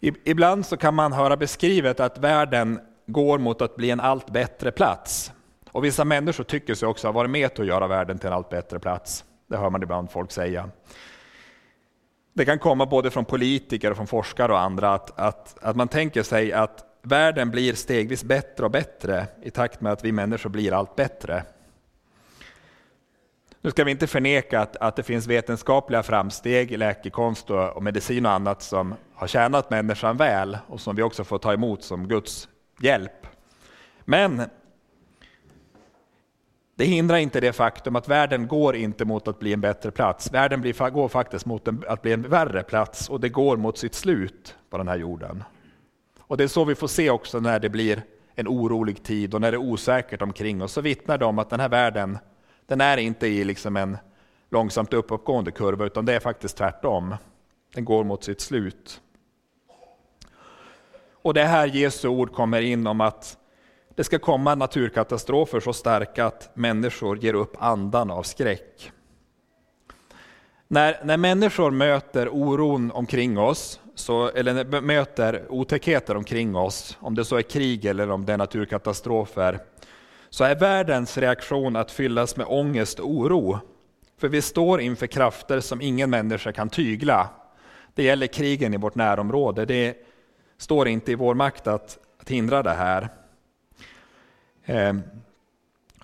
Ibland 0.00 0.66
så 0.66 0.76
kan 0.76 0.94
man 0.94 1.12
höra 1.12 1.36
beskrivet 1.36 2.00
att 2.00 2.18
världen 2.18 2.80
går 3.06 3.38
mot 3.38 3.62
att 3.62 3.76
bli 3.76 3.90
en 3.90 4.00
allt 4.00 4.30
bättre 4.30 4.72
plats. 4.72 5.32
Och 5.70 5.84
vissa 5.84 6.04
människor 6.04 6.44
tycker 6.44 6.74
sig 6.74 6.88
också 6.88 7.08
ha 7.08 7.12
varit 7.12 7.30
med 7.30 7.54
till 7.54 7.62
att 7.62 7.68
göra 7.68 7.86
världen 7.86 8.18
till 8.18 8.26
en 8.26 8.32
allt 8.32 8.48
bättre 8.48 8.78
plats. 8.78 9.24
Det 9.46 9.56
hör 9.56 9.70
man 9.70 9.82
ibland 9.82 10.10
folk 10.10 10.32
säga. 10.32 10.70
Det 12.32 12.44
kan 12.44 12.58
komma 12.58 12.86
både 12.86 13.10
från 13.10 13.24
politiker 13.24 13.90
och 13.90 13.96
från 13.96 14.06
forskare 14.06 14.52
och 14.52 14.60
andra 14.60 14.94
att, 14.94 15.18
att, 15.18 15.56
att 15.62 15.76
man 15.76 15.88
tänker 15.88 16.22
sig 16.22 16.52
att 16.52 16.84
världen 17.06 17.50
blir 17.50 17.74
stegvis 17.74 18.24
bättre 18.24 18.64
och 18.64 18.70
bättre 18.70 19.26
i 19.42 19.50
takt 19.50 19.80
med 19.80 19.92
att 19.92 20.04
vi 20.04 20.12
människor 20.12 20.50
blir 20.50 20.72
allt 20.72 20.96
bättre. 20.96 21.42
Nu 23.60 23.70
ska 23.70 23.84
vi 23.84 23.90
inte 23.90 24.06
förneka 24.06 24.60
att, 24.60 24.76
att 24.76 24.96
det 24.96 25.02
finns 25.02 25.26
vetenskapliga 25.26 26.02
framsteg 26.02 26.72
i 26.72 26.76
läkekonst 26.76 27.50
och, 27.50 27.76
och 27.76 27.82
medicin 27.82 28.26
och 28.26 28.32
annat 28.32 28.62
som 28.62 28.94
har 29.14 29.26
tjänat 29.26 29.70
människan 29.70 30.16
väl 30.16 30.58
och 30.66 30.80
som 30.80 30.96
vi 30.96 31.02
också 31.02 31.24
får 31.24 31.38
ta 31.38 31.52
emot 31.52 31.82
som 31.82 32.08
Guds 32.08 32.48
hjälp. 32.80 33.26
Men 34.04 34.42
det 36.76 36.84
hindrar 36.84 37.16
inte 37.16 37.40
det 37.40 37.52
faktum 37.52 37.96
att 37.96 38.08
världen 38.08 38.46
går 38.46 38.76
inte 38.76 39.04
mot 39.04 39.28
att 39.28 39.38
bli 39.38 39.52
en 39.52 39.60
bättre 39.60 39.90
plats. 39.90 40.32
Världen 40.32 40.60
blir, 40.60 40.90
går 40.90 41.08
faktiskt 41.08 41.46
mot 41.46 41.68
en, 41.68 41.84
att 41.88 42.02
bli 42.02 42.12
en 42.12 42.22
värre 42.22 42.62
plats 42.62 43.08
och 43.08 43.20
det 43.20 43.28
går 43.28 43.56
mot 43.56 43.78
sitt 43.78 43.94
slut 43.94 44.56
på 44.70 44.78
den 44.78 44.88
här 44.88 44.96
jorden. 44.96 45.44
Och 46.26 46.36
det 46.36 46.44
är 46.44 46.48
så 46.48 46.64
vi 46.64 46.74
får 46.74 46.88
se 46.88 47.10
också 47.10 47.40
när 47.40 47.60
det 47.60 47.68
blir 47.68 48.02
en 48.34 48.48
orolig 48.48 49.02
tid 49.02 49.34
och 49.34 49.40
när 49.40 49.52
det 49.52 49.56
är 49.56 49.70
osäkert 49.70 50.22
omkring 50.22 50.62
oss, 50.62 50.72
så 50.72 50.80
vittnar 50.80 51.18
det 51.18 51.24
om 51.24 51.38
att 51.38 51.50
den 51.50 51.60
här 51.60 51.68
världen 51.68 52.18
den 52.66 52.80
är 52.80 52.96
inte 52.96 53.26
i 53.26 53.44
liksom 53.44 53.76
en 53.76 53.98
långsamt 54.50 54.92
uppåtgående 54.92 55.50
kurva, 55.50 55.84
utan 55.84 56.04
det 56.04 56.14
är 56.14 56.20
faktiskt 56.20 56.56
tvärtom. 56.56 57.14
Den 57.74 57.84
går 57.84 58.04
mot 58.04 58.24
sitt 58.24 58.40
slut. 58.40 59.00
Och 61.12 61.34
det 61.34 61.42
är 61.42 61.46
här 61.46 61.66
Jesu 61.66 62.08
ord 62.08 62.32
kommer 62.32 62.60
in 62.60 62.86
om 62.86 63.00
att 63.00 63.38
det 63.94 64.04
ska 64.04 64.18
komma 64.18 64.54
naturkatastrofer 64.54 65.60
så 65.60 65.72
starka 65.72 66.26
att 66.26 66.50
människor 66.54 67.18
ger 67.18 67.34
upp 67.34 67.56
andan 67.58 68.10
av 68.10 68.22
skräck. 68.22 68.92
När, 70.68 71.04
när 71.04 71.16
människor 71.16 71.70
möter 71.70 72.28
oron 72.28 72.90
omkring 72.90 73.38
oss, 73.38 73.80
så, 73.94 74.28
eller 74.28 74.80
möter 74.80 75.46
otäckheter 75.48 76.16
omkring 76.16 76.56
oss, 76.56 76.98
om 77.00 77.14
det 77.14 77.24
så 77.24 77.36
är 77.36 77.42
krig 77.42 77.84
eller 77.84 78.10
om 78.10 78.24
det 78.24 78.32
är 78.32 78.38
naturkatastrofer, 78.38 79.58
så 80.30 80.44
är 80.44 80.54
världens 80.54 81.18
reaktion 81.18 81.76
att 81.76 81.90
fyllas 81.90 82.36
med 82.36 82.46
ångest 82.48 82.98
och 82.98 83.10
oro. 83.10 83.58
För 84.18 84.28
vi 84.28 84.42
står 84.42 84.80
inför 84.80 85.06
krafter 85.06 85.60
som 85.60 85.80
ingen 85.80 86.10
människa 86.10 86.52
kan 86.52 86.68
tygla. 86.68 87.28
Det 87.94 88.02
gäller 88.02 88.26
krigen 88.26 88.74
i 88.74 88.76
vårt 88.76 88.94
närområde. 88.94 89.64
Det 89.64 89.96
står 90.58 90.88
inte 90.88 91.12
i 91.12 91.14
vår 91.14 91.34
makt 91.34 91.66
att, 91.66 91.98
att 92.20 92.30
hindra 92.30 92.62
det 92.62 92.74
här. 92.74 93.08
Ehm, 94.64 95.02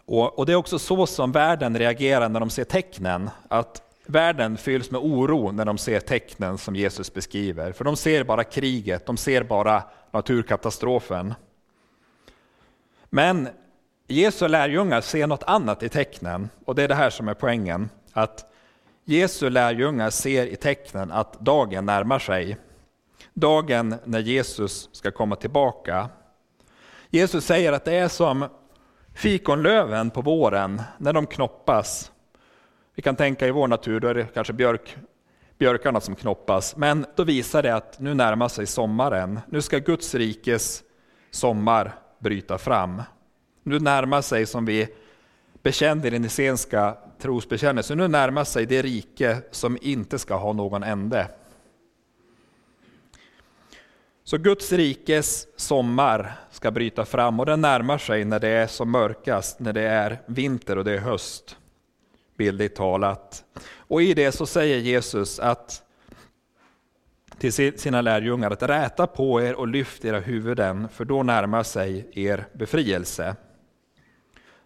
och, 0.04 0.38
och, 0.38 0.46
Det 0.46 0.52
är 0.52 0.56
också 0.56 0.78
så 0.78 1.06
som 1.06 1.32
världen 1.32 1.78
reagerar 1.78 2.28
när 2.28 2.40
de 2.40 2.50
ser 2.50 2.64
tecknen. 2.64 3.30
Att 3.48 3.82
världen 4.10 4.56
fylls 4.56 4.90
med 4.90 5.00
oro 5.00 5.52
när 5.52 5.64
de 5.64 5.78
ser 5.78 6.00
tecknen 6.00 6.58
som 6.58 6.76
Jesus 6.76 7.14
beskriver. 7.14 7.72
För 7.72 7.84
de 7.84 7.96
ser 7.96 8.24
bara 8.24 8.44
kriget, 8.44 9.06
de 9.06 9.16
ser 9.16 9.42
bara 9.42 9.82
naturkatastrofen. 10.10 11.34
Men 13.10 13.48
Jesu 14.06 14.48
lärjungar 14.48 15.00
ser 15.00 15.26
något 15.26 15.42
annat 15.42 15.82
i 15.82 15.88
tecknen 15.88 16.48
och 16.64 16.74
det 16.74 16.82
är 16.82 16.88
det 16.88 16.94
här 16.94 17.10
som 17.10 17.28
är 17.28 17.34
poängen. 17.34 17.90
Att 18.12 18.52
Jesu 19.04 19.50
lärjungar 19.50 20.10
ser 20.10 20.46
i 20.46 20.56
tecknen 20.56 21.12
att 21.12 21.40
dagen 21.40 21.86
närmar 21.86 22.18
sig. 22.18 22.56
Dagen 23.34 23.94
när 24.04 24.20
Jesus 24.20 24.88
ska 24.92 25.10
komma 25.10 25.36
tillbaka. 25.36 26.08
Jesus 27.10 27.44
säger 27.44 27.72
att 27.72 27.84
det 27.84 27.94
är 27.94 28.08
som 28.08 28.48
fikonlöven 29.14 30.10
på 30.10 30.22
våren 30.22 30.82
när 30.98 31.12
de 31.12 31.26
knoppas. 31.26 32.09
Vi 32.94 33.02
kan 33.02 33.16
tänka 33.16 33.46
i 33.46 33.50
vår 33.50 33.68
natur, 33.68 34.00
då 34.00 34.08
är 34.08 34.14
det 34.14 34.24
kanske 34.34 34.52
björk, 34.52 34.96
björkarna 35.58 36.00
som 36.00 36.14
knoppas. 36.16 36.76
Men 36.76 37.06
då 37.16 37.24
visar 37.24 37.62
det 37.62 37.74
att 37.74 38.00
nu 38.00 38.14
närmar 38.14 38.48
sig 38.48 38.66
sommaren. 38.66 39.40
Nu 39.48 39.62
ska 39.62 39.78
Guds 39.78 40.14
rikes 40.14 40.82
sommar 41.30 41.94
bryta 42.18 42.58
fram. 42.58 43.02
Nu 43.62 43.78
närmar 43.78 44.22
sig, 44.22 44.46
som 44.46 44.64
vi 44.64 44.88
bekände 45.62 46.08
i 46.08 46.10
den 46.10 46.24
essenska 46.24 46.96
trosbekännelsen, 47.18 47.98
nu 47.98 48.08
närmar 48.08 48.44
sig 48.44 48.66
det 48.66 48.82
rike 48.82 49.38
som 49.50 49.78
inte 49.80 50.18
ska 50.18 50.34
ha 50.34 50.52
någon 50.52 50.82
ände. 50.82 51.28
Så 54.24 54.38
Guds 54.38 54.72
rikes 54.72 55.46
sommar 55.56 56.32
ska 56.50 56.70
bryta 56.70 57.04
fram 57.04 57.40
och 57.40 57.46
den 57.46 57.60
närmar 57.60 57.98
sig 57.98 58.24
när 58.24 58.40
det 58.40 58.48
är 58.48 58.66
som 58.66 58.90
mörkast, 58.90 59.60
när 59.60 59.72
det 59.72 59.82
är 59.82 60.22
vinter 60.26 60.78
och 60.78 60.84
det 60.84 60.92
är 60.92 60.98
höst, 60.98 61.56
bildligt 62.40 62.76
talat. 62.76 63.44
Och 63.76 64.02
i 64.02 64.14
det 64.14 64.32
så 64.32 64.46
säger 64.46 64.78
Jesus 64.78 65.38
att 65.38 65.82
till 67.38 67.78
sina 67.78 68.00
lärjungar 68.00 68.50
att 68.50 68.62
räta 68.62 69.06
på 69.06 69.42
er 69.42 69.54
och 69.54 69.68
lyft 69.68 70.04
era 70.04 70.20
huvuden, 70.20 70.88
för 70.88 71.04
då 71.04 71.22
närmar 71.22 71.62
sig 71.62 72.08
er 72.12 72.46
befrielse. 72.52 73.36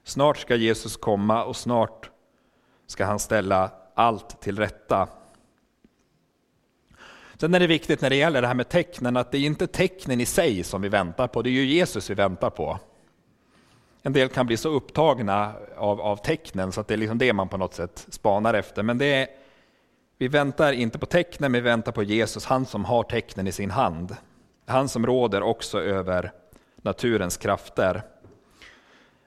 Snart 0.05 0.39
ska 0.39 0.57
Jesus 0.57 0.97
komma 0.97 1.45
och 1.45 1.57
snart 1.57 2.11
ska 2.87 3.05
han 3.05 3.19
ställa 3.19 3.71
allt 3.95 4.41
till 4.41 4.59
rätta. 4.59 5.09
Sen 7.37 7.55
är 7.55 7.61
det 7.61 7.67
viktigt 7.67 8.01
när 8.01 8.11
det 8.11 8.17
gäller 8.17 8.43
det 8.43 8.47
här 8.47 8.55
med 8.55 8.69
tecknen 8.69 9.17
att 9.17 9.33
det 9.33 9.39
är 9.39 9.47
inte 9.47 9.67
tecknen 9.67 10.21
i 10.21 10.27
sig 10.27 10.63
som 10.63 10.83
vi 10.83 10.89
väntar 10.89 11.29
på, 11.29 11.43
det 11.43 11.51
är 11.51 11.53
ju 11.53 11.65
Jesus 11.65 12.11
vi 12.11 12.15
väntar 12.15 12.51
på. 12.51 12.79
En 14.07 14.13
del 14.13 14.29
kan 14.29 14.47
bli 14.47 14.57
så 14.57 14.69
upptagna 14.69 15.53
av, 15.77 16.01
av 16.01 16.17
tecknen 16.17 16.73
så 16.73 16.81
att 16.81 16.89
det 16.89 16.95
är 16.95 16.99
liksom 16.99 17.19
det 17.19 17.33
man 17.33 17.49
på 17.49 17.57
något 17.57 17.75
sätt 17.75 18.07
spanar 18.09 18.55
efter. 18.55 18.83
Men 18.83 18.99
det 18.99 19.15
är, 19.15 19.27
vi 20.19 20.29
väntar 20.29 20.73
inte 20.73 20.99
på 20.99 21.07
tecknen, 21.07 21.53
men 21.53 21.63
vi 21.63 21.69
väntar 21.71 21.93
på 21.93 22.03
Jesus, 22.03 22.45
han 22.45 22.67
som 22.67 22.85
har 22.85 23.03
tecknen 23.03 23.47
i 23.47 23.53
sin 23.53 23.71
hand. 23.71 24.17
Han 24.67 24.89
som 24.89 25.07
råder 25.07 25.43
också 25.43 25.81
över 25.81 26.33
naturens 26.83 27.37
krafter. 27.37 28.03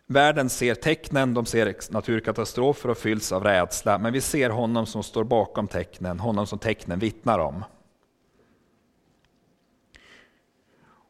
Världen 0.08 0.50
ser 0.50 0.76
tecknen, 0.76 1.34
de 1.34 1.46
ser 1.46 1.76
naturkatastrofer 1.92 2.90
och 2.90 2.98
fylls 2.98 3.32
av 3.32 3.44
rädsla, 3.44 3.98
men 3.98 4.14
vi 4.14 4.22
ser 4.22 4.50
honom 4.50 4.86
som 4.86 5.04
står 5.04 5.24
bakom 5.24 5.68
tecknen, 5.68 6.20
honom 6.20 6.48
som 6.48 6.60
tecknen 6.60 7.00
vittnar 7.00 7.40
om. 7.40 7.64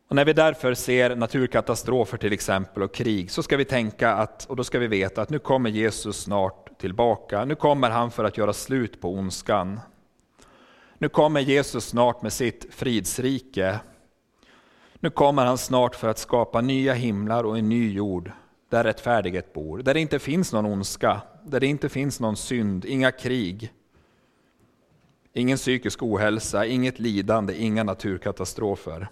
Och 0.08 0.16
när 0.16 0.26
vi 0.26 0.34
därför 0.34 0.74
ser 0.74 1.16
naturkatastrofer 1.16 2.18
till 2.18 2.34
exempel 2.34 2.84
och 2.84 2.94
krig 2.94 3.32
så 3.32 3.44
ska 3.44 3.58
vi 3.58 3.66
tänka 3.66 4.14
att, 4.14 4.46
och 4.46 4.56
då 4.56 4.64
ska 4.64 4.80
vi 4.80 4.88
veta 4.88 5.22
att 5.22 5.30
nu 5.30 5.40
kommer 5.40 5.70
Jesus 5.70 6.22
snart 6.22 6.80
tillbaka. 6.80 7.46
Nu 7.46 7.56
kommer 7.56 7.90
han 7.90 8.12
för 8.12 8.24
att 8.24 8.38
göra 8.38 8.54
slut 8.54 9.02
på 9.02 9.14
ondskan. 9.14 9.80
Nu 10.98 11.10
kommer 11.10 11.40
Jesus 11.40 11.86
snart 11.86 12.22
med 12.22 12.34
sitt 12.34 12.74
fridsrike. 12.74 13.80
Nu 15.00 15.10
kommer 15.10 15.46
han 15.46 15.58
snart 15.58 15.96
för 15.96 16.08
att 16.08 16.18
skapa 16.18 16.62
nya 16.62 16.94
himlar 16.94 17.44
och 17.44 17.58
en 17.58 17.70
ny 17.70 17.94
jord 17.94 18.32
där 18.70 18.84
rättfärdighet 18.84 19.54
bor, 19.54 19.78
där 19.78 19.94
det 19.94 20.00
inte 20.00 20.20
finns 20.20 20.54
någon 20.54 20.66
ondska, 20.66 21.22
där 21.46 21.60
det 21.60 21.68
inte 21.68 21.90
finns 21.90 22.20
någon 22.20 22.38
synd, 22.38 22.86
inga 22.86 23.12
krig, 23.12 23.74
ingen 25.34 25.58
psykisk 25.58 26.04
ohälsa, 26.04 26.66
inget 26.66 27.00
lidande, 27.00 27.54
inga 27.58 27.84
naturkatastrofer. 27.84 29.10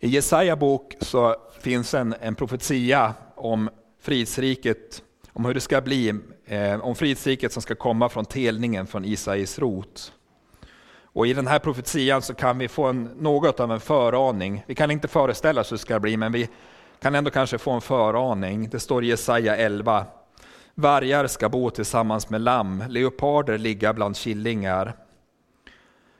I 0.00 0.08
Jesaja 0.08 0.56
bok 0.56 0.96
så 1.00 1.36
finns 1.60 1.94
en, 1.94 2.14
en 2.20 2.34
profetia 2.34 3.14
om 3.34 3.70
fridsriket, 4.00 5.02
om 5.32 5.44
hur 5.44 5.54
det 5.54 5.60
ska 5.60 5.80
bli, 5.80 6.14
eh, 6.46 6.80
om 6.80 6.94
fridsriket 6.94 7.52
som 7.52 7.62
ska 7.62 7.74
komma 7.74 8.08
från 8.08 8.24
telningen 8.24 8.86
från 8.86 9.04
Isais 9.04 9.58
rot. 9.58 10.12
Och 11.02 11.26
I 11.26 11.32
den 11.32 11.46
här 11.46 11.58
profetian 11.58 12.22
så 12.22 12.34
kan 12.34 12.58
vi 12.58 12.68
få 12.68 12.84
en, 12.84 13.04
något 13.04 13.60
av 13.60 13.72
en 13.72 13.80
föraning. 13.80 14.64
Vi 14.66 14.74
kan 14.74 14.90
inte 14.90 15.08
föreställa 15.08 15.60
oss 15.60 15.72
hur 15.72 15.76
det 15.76 15.80
ska 15.80 16.00
bli, 16.00 16.16
men 16.16 16.32
vi 16.32 16.48
kan 17.00 17.14
ändå 17.14 17.30
kanske 17.30 17.58
få 17.58 17.70
en 17.70 17.80
föraning. 17.80 18.68
Det 18.68 18.80
står 18.80 19.04
i 19.04 19.06
Jesaja 19.06 19.56
11. 19.56 20.04
Vargar 20.74 21.26
ska 21.26 21.48
bo 21.48 21.70
tillsammans 21.70 22.30
med 22.30 22.40
lamm, 22.40 22.84
leoparder 22.88 23.58
ligga 23.58 23.92
bland 23.92 24.16
killingar. 24.16 24.96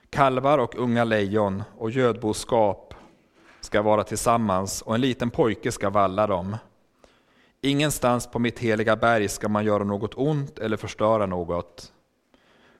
Kalvar 0.09 0.57
och 0.57 0.75
unga 0.75 1.03
lejon 1.03 1.63
och 1.77 1.91
gödboskap 1.91 2.86
ska 3.67 3.81
vara 3.81 4.03
tillsammans 4.03 4.81
och 4.81 4.95
en 4.95 5.01
liten 5.01 5.29
pojke 5.29 5.71
ska 5.71 5.89
valla 5.89 6.27
dem. 6.27 6.57
Ingenstans 7.61 8.27
på 8.27 8.39
mitt 8.39 8.59
heliga 8.59 8.95
berg 8.95 9.27
ska 9.27 9.49
man 9.49 9.65
göra 9.65 9.83
något 9.83 10.13
ont 10.13 10.59
eller 10.59 10.77
förstöra 10.77 11.25
något. 11.25 11.93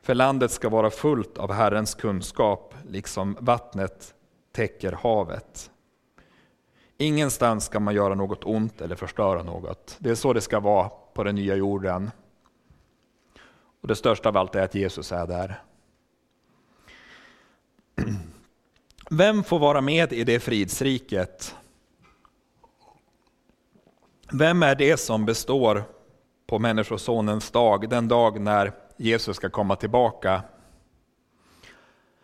För 0.02 0.15
landet 0.15 0.52
ska 0.52 0.69
vara 0.69 0.89
fullt 0.89 1.38
av 1.38 1.52
Herrens 1.52 1.95
kunskap, 1.95 2.73
liksom 2.89 3.38
vattnet 3.39 4.15
täcker 4.52 4.91
havet. 4.91 5.71
Ingenstans 6.97 7.65
ska 7.65 7.80
man 7.80 7.95
göra 7.95 8.15
något 8.15 8.43
ont 8.43 8.82
eller 8.82 8.95
förstöra 8.95 9.43
något. 9.43 9.95
Det 10.00 10.10
är 10.10 10.15
så 10.15 10.34
det 10.34 10.41
ska 10.41 10.60
vara 10.60 10.89
på 10.89 11.23
den 11.23 11.36
nya 11.36 11.56
jorden. 11.56 12.12
Och 13.82 13.88
Det 13.88 13.95
största 13.95 14.30
av 14.30 14.38
allt 14.38 14.56
är 14.56 14.62
att 14.62 14.76
Jesus 14.76 15.12
är 15.12 15.28
där. 15.28 15.62
Vem 19.09 19.43
får 19.43 19.59
vara 19.59 19.81
med 19.81 20.13
i 20.13 20.23
det 20.23 20.39
fridsriket? 20.39 21.55
Vem 24.31 24.63
är 24.63 24.75
det 24.75 24.97
som 24.97 25.25
består 25.25 25.83
på 26.47 26.59
Människosonens 26.59 27.51
dag, 27.51 27.89
den 27.89 28.07
dag 28.07 28.41
när 28.41 28.71
Jesus 28.97 29.35
ska 29.35 29.49
komma 29.49 29.75
tillbaka? 29.75 30.41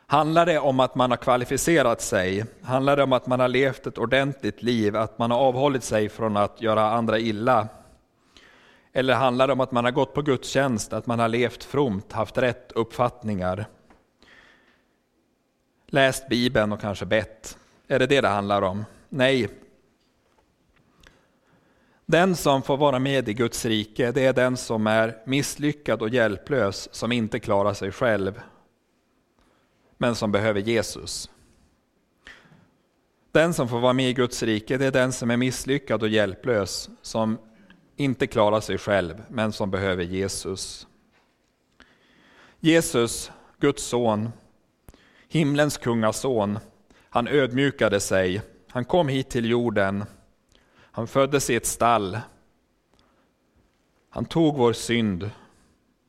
Handlar 0.08 0.46
det 0.46 0.60
om 0.60 0.80
att 0.80 0.96
man 0.96 1.10
har 1.12 1.18
kvalificerat 1.18 2.02
sig? 2.02 2.46
Handlar 2.62 2.98
det 2.98 3.04
om 3.04 3.14
att 3.14 3.28
man 3.28 3.40
har 3.40 3.48
levt 3.48 3.88
ett 3.88 3.98
ordentligt 3.98 4.64
liv, 4.64 4.96
att 4.96 5.18
man 5.18 5.32
har 5.32 5.40
avhållit 5.40 5.84
sig 5.84 6.10
från 6.10 6.38
att 6.38 6.62
göra 6.62 6.92
andra 6.92 7.20
illa? 7.20 7.68
Eller 8.94 9.14
handlar 9.14 9.48
det 9.48 9.54
om 9.54 9.60
att 9.60 9.72
man 9.72 9.86
har 9.86 9.92
gått 9.92 10.14
på 10.14 10.22
gudstjänst, 10.22 10.94
att 10.94 11.06
man 11.06 11.20
har 11.20 11.28
levt 11.28 11.64
fromt, 11.64 12.12
haft 12.12 12.38
rätt 12.38 12.72
uppfattningar? 12.72 13.66
Läst 15.94 16.30
Bibeln 16.30 16.72
och 16.72 16.82
kanske 16.82 17.06
bett? 17.06 17.58
Är 17.88 18.00
det 18.00 18.08
det 18.08 18.22
det 18.22 18.28
handlar 18.28 18.62
om? 18.62 18.86
Nej, 19.10 19.50
den 22.06 22.36
som 22.36 22.62
får 22.62 22.78
vara 22.78 23.00
med 23.00 23.30
i 23.30 23.34
Guds 23.34 23.66
rike, 23.66 24.12
det 24.12 24.26
är 24.26 24.34
den 24.34 24.58
som 24.58 24.88
är 24.88 25.18
misslyckad 25.26 26.02
och 26.02 26.10
hjälplös, 26.10 26.90
som 26.92 27.12
inte 27.12 27.40
klarar 27.40 27.74
sig 27.74 27.92
själv, 27.92 28.42
men 29.98 30.16
som 30.16 30.32
behöver 30.32 30.62
Jesus. 30.62 31.30
Den 33.32 33.54
som 33.54 33.70
får 33.70 33.80
vara 33.80 33.94
med 33.94 34.10
i 34.10 34.14
Guds 34.14 34.44
rike, 34.44 34.78
det 34.78 34.86
är 34.86 34.92
den 34.92 35.12
som 35.12 35.32
är 35.32 35.38
misslyckad 35.38 36.04
och 36.04 36.10
hjälplös, 36.10 36.90
som 37.02 37.38
inte 37.96 38.28
klarar 38.28 38.62
sig 38.62 38.78
själv, 38.78 39.24
men 39.30 39.52
som 39.52 39.72
behöver 39.72 40.04
Jesus. 40.04 40.88
Jesus, 42.60 43.32
Guds 43.60 43.84
son, 43.84 44.30
himlens 45.34 45.78
kungason, 45.78 46.60
han 47.10 47.28
ödmjukade 47.28 48.00
sig, 48.00 48.42
han 48.70 48.86
kom 48.86 49.08
hit 49.08 49.30
till 49.30 49.50
jorden, 49.50 50.04
han 50.76 51.08
föddes 51.08 51.50
i 51.50 51.56
ett 51.56 51.66
stall. 51.66 52.20
Han 54.10 54.26
tog 54.26 54.58
vår 54.58 54.74
synd 54.74 55.24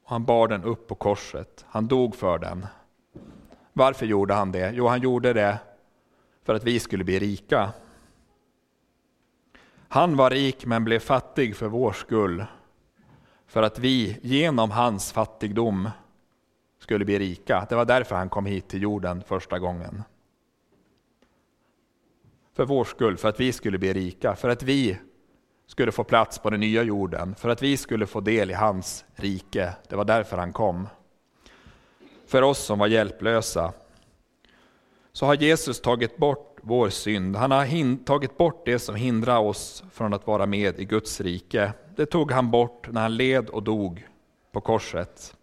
och 0.04 0.10
han 0.10 0.24
bar 0.24 0.48
den 0.48 0.64
upp 0.64 0.88
på 0.88 0.94
korset. 0.94 1.64
Han 1.68 1.86
dog 1.86 2.16
för 2.16 2.38
den. 2.38 2.66
Varför 3.72 4.06
gjorde 4.06 4.34
han 4.34 4.52
det? 4.52 4.72
Jo, 4.74 4.86
han 4.86 5.00
gjorde 5.00 5.32
det 5.32 5.58
för 6.42 6.54
att 6.54 6.64
vi 6.64 6.80
skulle 6.80 7.04
bli 7.04 7.18
rika. 7.18 7.72
Han 9.88 10.16
var 10.16 10.30
rik 10.30 10.66
men 10.66 10.84
blev 10.84 10.98
fattig 10.98 11.56
för 11.56 11.68
vår 11.68 11.92
skull. 11.92 12.44
För 13.46 13.62
att 13.62 13.78
vi 13.78 14.18
genom 14.22 14.70
hans 14.70 15.12
fattigdom 15.12 15.88
skulle 16.84 17.04
bli 17.04 17.18
rika. 17.18 17.66
Det 17.68 17.74
var 17.74 17.84
därför 17.84 18.16
han 18.16 18.28
kom 18.28 18.46
hit 18.46 18.68
till 18.68 18.82
jorden 18.82 19.22
första 19.26 19.58
gången. 19.58 20.02
För 22.52 22.64
vår 22.64 22.84
skull, 22.84 23.16
för 23.16 23.28
att 23.28 23.40
vi 23.40 23.52
skulle 23.52 23.78
bli 23.78 23.92
rika, 23.92 24.36
för 24.36 24.48
att 24.48 24.62
vi 24.62 24.98
skulle 25.66 25.92
få 25.92 26.04
plats 26.04 26.38
på 26.38 26.50
den 26.50 26.60
nya 26.60 26.82
jorden, 26.82 27.34
för 27.34 27.48
att 27.48 27.62
vi 27.62 27.76
skulle 27.76 28.06
få 28.06 28.20
del 28.20 28.50
i 28.50 28.54
hans 28.54 29.04
rike. 29.14 29.74
Det 29.88 29.96
var 29.96 30.04
därför 30.04 30.36
han 30.36 30.52
kom. 30.52 30.88
För 32.26 32.42
oss 32.42 32.58
som 32.58 32.78
var 32.78 32.86
hjälplösa 32.86 33.72
så 35.12 35.26
har 35.26 35.34
Jesus 35.34 35.80
tagit 35.80 36.16
bort 36.16 36.58
vår 36.62 36.88
synd. 36.88 37.36
Han 37.36 37.50
har 37.50 38.04
tagit 38.04 38.36
bort 38.36 38.62
det 38.66 38.78
som 38.78 38.94
hindrar 38.94 39.38
oss 39.38 39.84
från 39.92 40.14
att 40.14 40.26
vara 40.26 40.46
med 40.46 40.80
i 40.80 40.84
Guds 40.84 41.20
rike. 41.20 41.72
Det 41.96 42.06
tog 42.06 42.32
han 42.32 42.50
bort 42.50 42.88
när 42.92 43.00
han 43.00 43.16
led 43.16 43.48
och 43.48 43.62
dog 43.62 44.06
på 44.52 44.60
korset. 44.60 45.36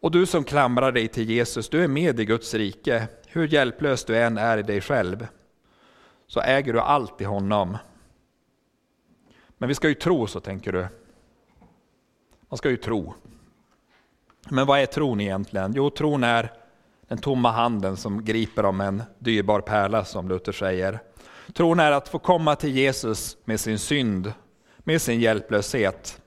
Och 0.00 0.10
du 0.10 0.26
som 0.26 0.44
klamrar 0.44 0.92
dig 0.92 1.08
till 1.08 1.30
Jesus, 1.30 1.68
du 1.68 1.84
är 1.84 1.88
med 1.88 2.20
i 2.20 2.24
Guds 2.24 2.54
rike. 2.54 3.08
Hur 3.26 3.48
hjälplös 3.48 4.04
du 4.04 4.18
än 4.18 4.38
är 4.38 4.58
i 4.58 4.62
dig 4.62 4.80
själv, 4.80 5.26
så 6.26 6.40
äger 6.40 6.72
du 6.72 6.80
allt 6.80 7.20
i 7.20 7.24
honom. 7.24 7.78
Men 9.58 9.68
vi 9.68 9.74
ska 9.74 9.88
ju 9.88 9.94
tro 9.94 10.26
så, 10.26 10.40
tänker 10.40 10.72
du. 10.72 10.86
Man 12.48 12.58
ska 12.58 12.70
ju 12.70 12.76
tro. 12.76 13.14
Men 14.48 14.66
vad 14.66 14.80
är 14.80 14.86
tron 14.86 15.20
egentligen? 15.20 15.72
Jo, 15.76 15.90
tron 15.90 16.24
är 16.24 16.52
den 17.08 17.18
tomma 17.18 17.50
handen 17.50 17.96
som 17.96 18.24
griper 18.24 18.64
om 18.64 18.80
en 18.80 19.02
dyrbar 19.18 19.60
pärla, 19.60 20.04
som 20.04 20.28
Luther 20.28 20.52
säger. 20.52 21.00
Tron 21.54 21.80
är 21.80 21.92
att 21.92 22.08
få 22.08 22.18
komma 22.18 22.56
till 22.56 22.76
Jesus 22.76 23.36
med 23.44 23.60
sin 23.60 23.78
synd, 23.78 24.32
med 24.78 25.02
sin 25.02 25.20
hjälplöshet. 25.20 26.20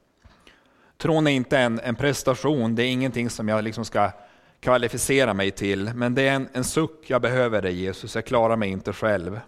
Tron 1.03 1.27
är 1.27 1.31
inte 1.31 1.57
en, 1.57 1.79
en 1.79 1.95
prestation, 1.95 2.75
det 2.75 2.83
är 2.83 2.91
ingenting 2.91 3.29
som 3.29 3.47
jag 3.47 3.63
liksom 3.63 3.85
ska 3.85 4.11
kvalificera 4.59 5.33
mig 5.33 5.51
till, 5.51 5.91
men 5.95 6.15
det 6.15 6.27
är 6.27 6.33
en, 6.33 6.49
en 6.53 6.63
suck, 6.63 7.09
jag 7.09 7.21
behöver 7.21 7.61
dig 7.61 7.73
Jesus, 7.73 8.15
jag 8.15 8.25
klarar 8.25 8.55
mig 8.55 8.69
inte 8.69 8.93
själv. 8.93 9.39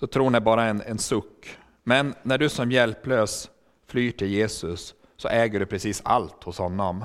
Så 0.00 0.06
tron 0.06 0.34
är 0.34 0.40
bara 0.40 0.64
en, 0.64 0.82
en 0.82 0.98
suck. 0.98 1.58
Men 1.82 2.14
när 2.22 2.38
du 2.38 2.48
som 2.48 2.72
hjälplös 2.72 3.50
flyr 3.86 4.12
till 4.12 4.28
Jesus 4.28 4.94
så 5.16 5.28
äger 5.28 5.60
du 5.60 5.66
precis 5.66 6.02
allt 6.04 6.44
hos 6.44 6.58
honom. 6.58 7.04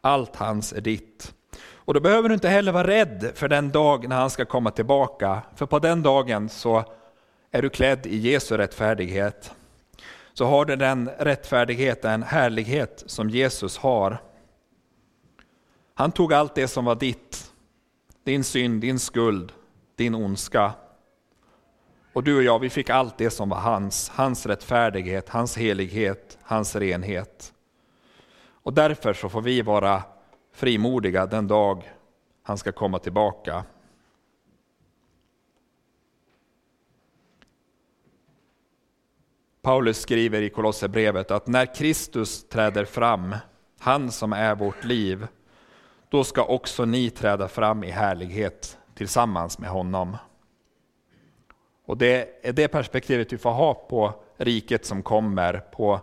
Allt 0.00 0.36
hans 0.36 0.72
är 0.72 0.80
ditt. 0.80 1.34
Och 1.74 1.94
då 1.94 2.00
behöver 2.00 2.28
du 2.28 2.34
inte 2.34 2.48
heller 2.48 2.72
vara 2.72 2.86
rädd 2.86 3.32
för 3.34 3.48
den 3.48 3.70
dag 3.70 4.08
när 4.08 4.16
han 4.16 4.30
ska 4.30 4.44
komma 4.44 4.70
tillbaka. 4.70 5.42
För 5.54 5.66
på 5.66 5.78
den 5.78 6.02
dagen 6.02 6.48
så 6.48 6.84
är 7.50 7.62
du 7.62 7.68
klädd 7.68 8.06
i 8.06 8.16
Jesu 8.16 8.56
rättfärdighet. 8.56 9.52
Så 10.38 10.44
har 10.44 10.64
du 10.64 10.76
den 10.76 11.10
rättfärdigheten, 11.18 12.22
härlighet 12.22 13.02
som 13.06 13.30
Jesus 13.30 13.78
har. 13.78 14.22
Han 15.94 16.12
tog 16.12 16.32
allt 16.32 16.54
det 16.54 16.68
som 16.68 16.84
var 16.84 16.94
ditt. 16.94 17.52
Din 18.24 18.44
synd, 18.44 18.80
din 18.80 18.98
skuld, 18.98 19.52
din 19.94 20.14
ondska. 20.14 20.72
Och 22.12 22.24
du 22.24 22.36
och 22.36 22.42
jag, 22.42 22.58
vi 22.58 22.70
fick 22.70 22.90
allt 22.90 23.18
det 23.18 23.30
som 23.30 23.48
var 23.48 23.58
hans. 23.58 24.08
Hans 24.08 24.46
rättfärdighet, 24.46 25.28
hans 25.28 25.56
helighet, 25.56 26.38
hans 26.42 26.76
renhet. 26.76 27.52
Och 28.48 28.72
därför 28.72 29.12
så 29.12 29.28
får 29.28 29.42
vi 29.42 29.62
vara 29.62 30.02
frimodiga 30.52 31.26
den 31.26 31.46
dag 31.46 31.92
han 32.42 32.58
ska 32.58 32.72
komma 32.72 32.98
tillbaka. 32.98 33.64
Paulus 39.66 40.00
skriver 40.00 40.42
i 40.42 40.50
Kolosserbrevet 40.50 41.30
att 41.30 41.46
när 41.46 41.74
Kristus 41.74 42.48
träder 42.48 42.84
fram, 42.84 43.36
han 43.78 44.12
som 44.12 44.32
är 44.32 44.54
vårt 44.54 44.84
liv, 44.84 45.26
då 46.08 46.24
ska 46.24 46.44
också 46.44 46.84
ni 46.84 47.10
träda 47.10 47.48
fram 47.48 47.84
i 47.84 47.90
härlighet 47.90 48.78
tillsammans 48.94 49.58
med 49.58 49.70
honom. 49.70 50.16
Och 51.86 51.96
det 51.96 52.46
är 52.46 52.52
det 52.52 52.68
perspektivet 52.68 53.32
vi 53.32 53.38
får 53.38 53.50
ha 53.50 53.74
på 53.74 54.14
riket 54.36 54.86
som 54.86 55.02
kommer, 55.02 55.58
på 55.58 56.00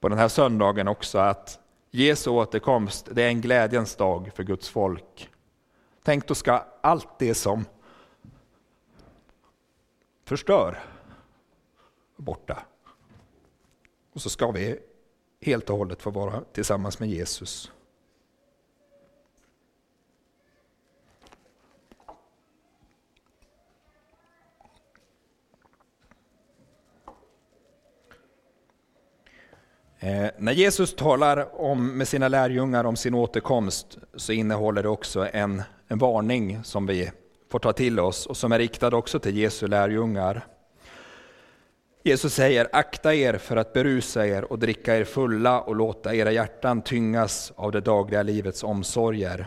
på 0.00 0.08
den 0.08 0.18
här 0.18 0.28
söndagen 0.28 0.88
också 0.88 1.18
att 1.18 1.58
Jesu 1.90 2.30
återkomst, 2.30 3.08
det 3.12 3.22
är 3.22 3.28
en 3.28 3.40
glädjens 3.40 3.96
dag 3.96 4.30
för 4.34 4.42
Guds 4.42 4.68
folk. 4.68 5.30
Tänk 6.02 6.26
då 6.26 6.34
ska 6.34 6.64
allt 6.80 7.18
det 7.18 7.34
som 7.34 7.64
förstör 10.24 10.78
borta. 12.20 12.62
Och 14.12 14.22
så 14.22 14.30
ska 14.30 14.50
vi 14.50 14.78
helt 15.40 15.70
och 15.70 15.76
hållet 15.76 16.02
få 16.02 16.10
vara 16.10 16.40
tillsammans 16.52 16.98
med 16.98 17.08
Jesus. 17.08 17.72
Eh, 30.02 30.30
när 30.38 30.52
Jesus 30.52 30.96
talar 30.96 31.60
om, 31.60 31.98
med 31.98 32.08
sina 32.08 32.28
lärjungar 32.28 32.84
om 32.84 32.96
sin 32.96 33.14
återkomst 33.14 33.98
så 34.14 34.32
innehåller 34.32 34.82
det 34.82 34.88
också 34.88 35.28
en, 35.32 35.62
en 35.88 35.98
varning 35.98 36.64
som 36.64 36.86
vi 36.86 37.10
får 37.48 37.58
ta 37.58 37.72
till 37.72 38.00
oss 38.00 38.26
och 38.26 38.36
som 38.36 38.52
är 38.52 38.58
riktad 38.58 38.96
också 38.96 39.18
till 39.18 39.36
Jesu 39.36 39.66
lärjungar. 39.66 40.46
Jesus 42.02 42.34
säger, 42.34 42.68
akta 42.72 43.14
er 43.14 43.38
för 43.38 43.56
att 43.56 43.72
berusa 43.72 44.26
er 44.26 44.52
och 44.52 44.58
dricka 44.58 44.96
er 44.96 45.04
fulla 45.04 45.60
och 45.60 45.76
låta 45.76 46.14
era 46.14 46.32
hjärtan 46.32 46.82
tyngas 46.82 47.52
av 47.56 47.72
det 47.72 47.80
dagliga 47.80 48.22
livets 48.22 48.64
omsorger, 48.64 49.46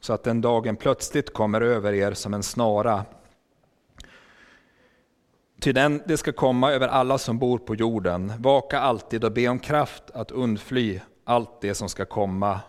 så 0.00 0.12
att 0.12 0.24
den 0.24 0.40
dagen 0.40 0.76
plötsligt 0.76 1.32
kommer 1.32 1.60
över 1.60 1.92
er 1.92 2.12
som 2.12 2.34
en 2.34 2.42
snara 2.42 3.04
Ty 5.60 5.72
den, 5.72 6.02
det 6.06 6.16
ska 6.16 6.32
komma 6.32 6.72
över 6.72 6.88
alla 6.88 7.18
som 7.18 7.38
bor 7.38 7.58
på 7.58 7.74
jorden. 7.74 8.32
Vaka 8.38 8.78
alltid 8.80 9.24
och 9.24 9.32
be 9.32 9.48
om 9.48 9.58
kraft 9.58 10.02
att 10.14 10.30
undfly 10.30 11.00
allt 11.24 11.60
det 11.60 11.74
som 11.74 11.88
ska 11.88 12.04
komma 12.04 12.60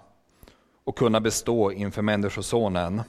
och 0.83 0.97
kunna 0.97 1.19
bestå 1.19 1.71
inför 1.71 2.01
Människosonen. 2.01 3.01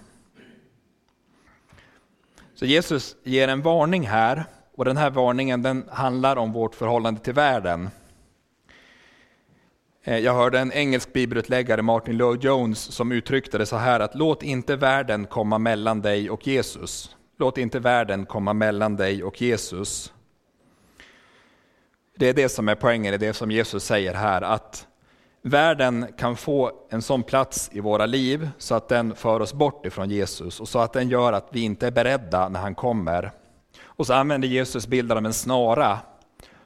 Så 2.54 2.66
Jesus 2.66 3.16
ger 3.22 3.48
en 3.48 3.62
varning 3.62 4.06
här 4.06 4.44
och 4.76 4.84
den 4.84 4.96
här 4.96 5.10
varningen 5.10 5.62
den 5.62 5.88
handlar 5.90 6.36
om 6.36 6.52
vårt 6.52 6.74
förhållande 6.74 7.20
till 7.20 7.34
världen. 7.34 7.90
Eh, 10.04 10.18
jag 10.18 10.34
hörde 10.34 10.58
en 10.58 10.72
engelsk 10.72 11.12
bibelutläggare, 11.12 11.82
Martin 11.82 12.16
Lloyd 12.16 12.44
Jones, 12.44 12.78
som 12.78 13.12
uttryckte 13.12 13.58
det 13.58 13.66
så 13.66 13.76
här 13.76 14.00
att 14.00 14.14
låt 14.14 14.42
inte 14.42 14.76
världen 14.76 15.26
komma 15.26 15.58
mellan 15.58 16.02
dig 16.02 16.30
och 16.30 16.46
Jesus. 16.46 17.16
Låt 17.38 17.58
inte 17.58 17.78
världen 17.78 18.26
komma 18.26 18.52
mellan 18.52 18.96
dig 18.96 19.24
och 19.24 19.42
Jesus. 19.42 20.12
Det 22.18 22.28
är 22.28 22.34
det 22.34 22.48
som 22.48 22.68
är 22.68 22.74
poängen 22.74 23.14
i 23.14 23.18
det 23.18 23.32
som 23.32 23.50
Jesus 23.50 23.84
säger 23.84 24.14
här, 24.14 24.42
att 24.42 24.86
världen 25.42 26.06
kan 26.18 26.36
få 26.36 26.72
en 26.90 27.02
sån 27.02 27.22
plats 27.22 27.70
i 27.72 27.80
våra 27.80 28.06
liv 28.06 28.48
så 28.58 28.74
att 28.74 28.88
den 28.88 29.14
för 29.14 29.40
oss 29.40 29.54
bort 29.54 29.86
ifrån 29.86 30.10
Jesus 30.10 30.60
och 30.60 30.68
så 30.68 30.78
att 30.78 30.92
den 30.92 31.08
gör 31.08 31.32
att 31.32 31.48
vi 31.50 31.60
inte 31.60 31.86
är 31.86 31.90
beredda 31.90 32.48
när 32.48 32.60
han 32.60 32.74
kommer. 32.74 33.32
Och 33.96 34.06
så 34.06 34.14
använder 34.14 34.48
Jesus 34.48 34.86
bilden 34.86 35.18
av 35.18 35.26
en 35.26 35.32
snara. 35.32 35.98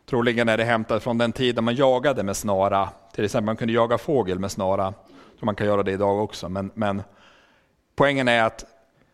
Troligen 0.07 0.49
är 0.49 0.57
det 0.57 0.65
hämtat 0.65 1.03
från 1.03 1.19
den 1.19 1.33
tid 1.33 1.55
då 1.55 1.63
man 1.63 1.75
jagade 1.75 2.23
med 2.23 2.37
snara. 2.37 2.89
Till 3.15 3.25
exempel 3.25 3.47
man 3.47 3.57
kunde 3.57 3.75
jaga 3.75 3.99
fågel 3.99 4.39
med 4.39 4.51
snara. 4.51 4.93
Så 5.33 5.39
tror 5.39 5.47
man 5.47 5.55
kan 5.55 5.67
göra 5.67 5.83
det 5.83 5.93
idag 5.93 6.25
också. 6.25 6.49
Men, 6.49 6.71
men 6.75 7.03
poängen 7.95 8.29
är 8.29 8.43
att 8.43 8.65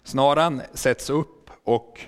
snaran 0.05 0.63
sätts 0.75 1.11
upp 1.11 1.51
och 1.65 2.01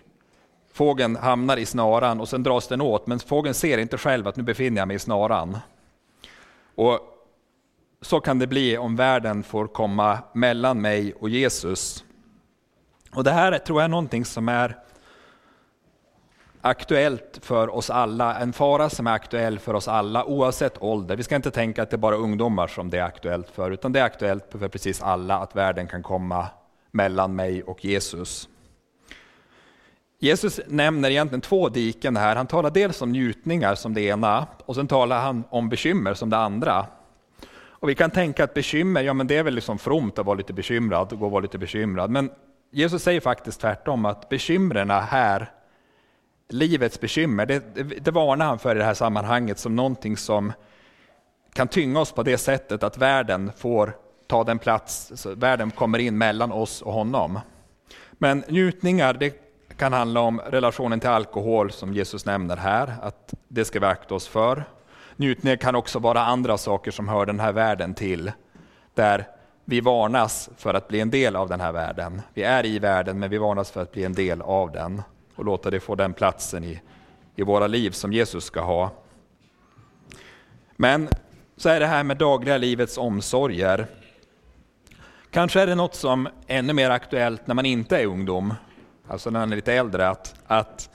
fågeln 0.72 1.16
hamnar 1.16 1.56
i 1.56 1.66
snaran 1.66 2.20
och 2.20 2.28
sen 2.28 2.42
dras 2.42 2.68
den 2.68 2.80
åt, 2.80 3.06
men 3.06 3.18
fågeln 3.18 3.54
ser 3.54 3.78
inte 3.78 3.98
själv 3.98 4.28
att 4.28 4.36
nu 4.36 4.42
befinner 4.42 4.80
jag 4.80 4.88
mig 4.88 4.96
i 4.96 4.98
snaran. 4.98 5.58
Och 6.74 7.00
så 8.00 8.20
kan 8.20 8.38
det 8.38 8.46
bli 8.46 8.78
om 8.78 8.96
världen 8.96 9.42
får 9.42 9.66
komma 9.66 10.18
mellan 10.32 10.80
mig 10.80 11.12
och 11.12 11.28
Jesus. 11.28 12.04
Och 13.12 13.24
Det 13.24 13.30
här 13.30 13.58
tror 13.58 13.80
jag 13.80 13.84
är 13.84 13.88
någonting 13.88 14.24
som 14.24 14.48
är 14.48 14.76
aktuellt 16.60 17.38
för 17.42 17.74
oss 17.74 17.90
alla, 17.90 18.38
en 18.38 18.52
fara 18.52 18.90
som 18.90 19.06
är 19.06 19.12
aktuell 19.12 19.58
för 19.58 19.74
oss 19.74 19.88
alla 19.88 20.24
oavsett 20.24 20.82
ålder. 20.82 21.16
Vi 21.16 21.22
ska 21.22 21.36
inte 21.36 21.50
tänka 21.50 21.82
att 21.82 21.90
det 21.90 21.96
är 21.96 21.98
bara 21.98 22.16
ungdomar 22.16 22.66
som 22.66 22.90
det 22.90 22.98
är 22.98 23.02
aktuellt 23.02 23.50
för, 23.50 23.70
utan 23.70 23.92
det 23.92 24.00
är 24.00 24.04
aktuellt 24.04 24.44
för 24.50 24.68
precis 24.68 25.02
alla 25.02 25.38
att 25.38 25.56
världen 25.56 25.86
kan 25.86 26.02
komma 26.02 26.46
mellan 26.90 27.36
mig 27.36 27.62
och 27.62 27.84
Jesus. 27.84 28.48
Jesus 30.20 30.60
nämner 30.66 31.10
egentligen 31.10 31.40
två 31.40 31.68
diken 31.68 32.16
här. 32.16 32.36
Han 32.36 32.46
talar 32.46 32.70
dels 32.70 33.02
om 33.02 33.12
njutningar 33.12 33.74
som 33.74 33.94
det 33.94 34.00
ena 34.00 34.46
och 34.66 34.74
sen 34.74 34.88
talar 34.88 35.20
han 35.20 35.44
om 35.50 35.68
bekymmer 35.68 36.14
som 36.14 36.30
det 36.30 36.36
andra. 36.36 36.86
Och 37.80 37.88
vi 37.88 37.94
kan 37.94 38.10
tänka 38.10 38.44
att 38.44 38.54
bekymmer, 38.54 39.02
ja 39.02 39.14
men 39.14 39.26
det 39.26 39.36
är 39.36 39.42
väl 39.42 39.54
liksom 39.54 39.78
fromt 39.78 40.18
att 40.18 40.26
vara 40.26 40.36
lite 40.36 40.52
bekymrad 40.52 41.12
och 41.12 41.18
gå 41.18 41.26
och 41.26 41.32
vara 41.32 41.42
lite 41.42 41.58
bekymrad. 41.58 42.10
Men 42.10 42.30
Jesus 42.70 43.02
säger 43.02 43.20
faktiskt 43.20 43.60
tvärtom 43.60 44.04
att 44.04 44.28
bekymren 44.28 44.90
här, 44.90 45.50
livets 46.48 47.00
bekymmer, 47.00 47.46
det, 47.46 47.74
det, 47.74 47.82
det 47.82 48.10
varnar 48.10 48.46
han 48.46 48.58
för 48.58 48.76
i 48.76 48.78
det 48.78 48.84
här 48.84 48.94
sammanhanget 48.94 49.58
som 49.58 49.76
någonting 49.76 50.16
som 50.16 50.52
kan 51.52 51.68
tynga 51.68 52.00
oss 52.00 52.12
på 52.12 52.22
det 52.22 52.38
sättet 52.38 52.82
att 52.82 52.98
världen 52.98 53.52
får 53.56 53.96
ta 54.26 54.44
den 54.44 54.58
plats, 54.58 55.12
så 55.14 55.34
världen 55.34 55.70
kommer 55.70 55.98
in 55.98 56.18
mellan 56.18 56.52
oss 56.52 56.82
och 56.82 56.92
honom. 56.92 57.40
Men 58.12 58.44
njutningar, 58.48 59.14
det 59.14 59.34
kan 59.76 59.92
handla 59.92 60.20
om 60.20 60.40
relationen 60.40 61.00
till 61.00 61.08
alkohol 61.08 61.72
som 61.72 61.92
Jesus 61.92 62.24
nämner 62.24 62.56
här, 62.56 62.94
att 63.02 63.34
det 63.48 63.64
ska 63.64 63.80
vi 63.80 63.86
akta 63.86 64.14
oss 64.14 64.28
för. 64.28 64.64
Njutningar 65.16 65.56
kan 65.56 65.74
också 65.74 65.98
vara 65.98 66.20
andra 66.20 66.58
saker 66.58 66.90
som 66.90 67.08
hör 67.08 67.26
den 67.26 67.40
här 67.40 67.52
världen 67.52 67.94
till, 67.94 68.32
där 68.94 69.26
vi 69.64 69.80
varnas 69.80 70.50
för 70.56 70.74
att 70.74 70.88
bli 70.88 71.00
en 71.00 71.10
del 71.10 71.36
av 71.36 71.48
den 71.48 71.60
här 71.60 71.72
världen. 71.72 72.22
Vi 72.34 72.42
är 72.42 72.66
i 72.66 72.78
världen, 72.78 73.18
men 73.18 73.30
vi 73.30 73.38
varnas 73.38 73.70
för 73.70 73.82
att 73.82 73.92
bli 73.92 74.04
en 74.04 74.12
del 74.12 74.42
av 74.42 74.72
den 74.72 75.02
och 75.38 75.44
låta 75.44 75.70
det 75.70 75.80
få 75.80 75.94
den 75.94 76.14
platsen 76.14 76.64
i, 76.64 76.80
i 77.36 77.42
våra 77.42 77.66
liv 77.66 77.90
som 77.90 78.12
Jesus 78.12 78.44
ska 78.44 78.60
ha. 78.60 78.90
Men 80.76 81.08
så 81.56 81.68
är 81.68 81.80
det 81.80 81.86
här 81.86 82.04
med 82.04 82.16
dagliga 82.16 82.58
livets 82.58 82.98
omsorger. 82.98 83.86
Kanske 85.30 85.60
är 85.60 85.66
det 85.66 85.74
något 85.74 85.94
som 85.94 86.26
är 86.26 86.58
ännu 86.58 86.72
mer 86.72 86.90
aktuellt 86.90 87.46
när 87.46 87.54
man 87.54 87.66
inte 87.66 87.98
är 87.98 88.06
ungdom, 88.06 88.54
alltså 89.08 89.30
när 89.30 89.40
man 89.40 89.52
är 89.52 89.56
lite 89.56 89.72
äldre, 89.72 90.08
att, 90.08 90.34
att 90.46 90.90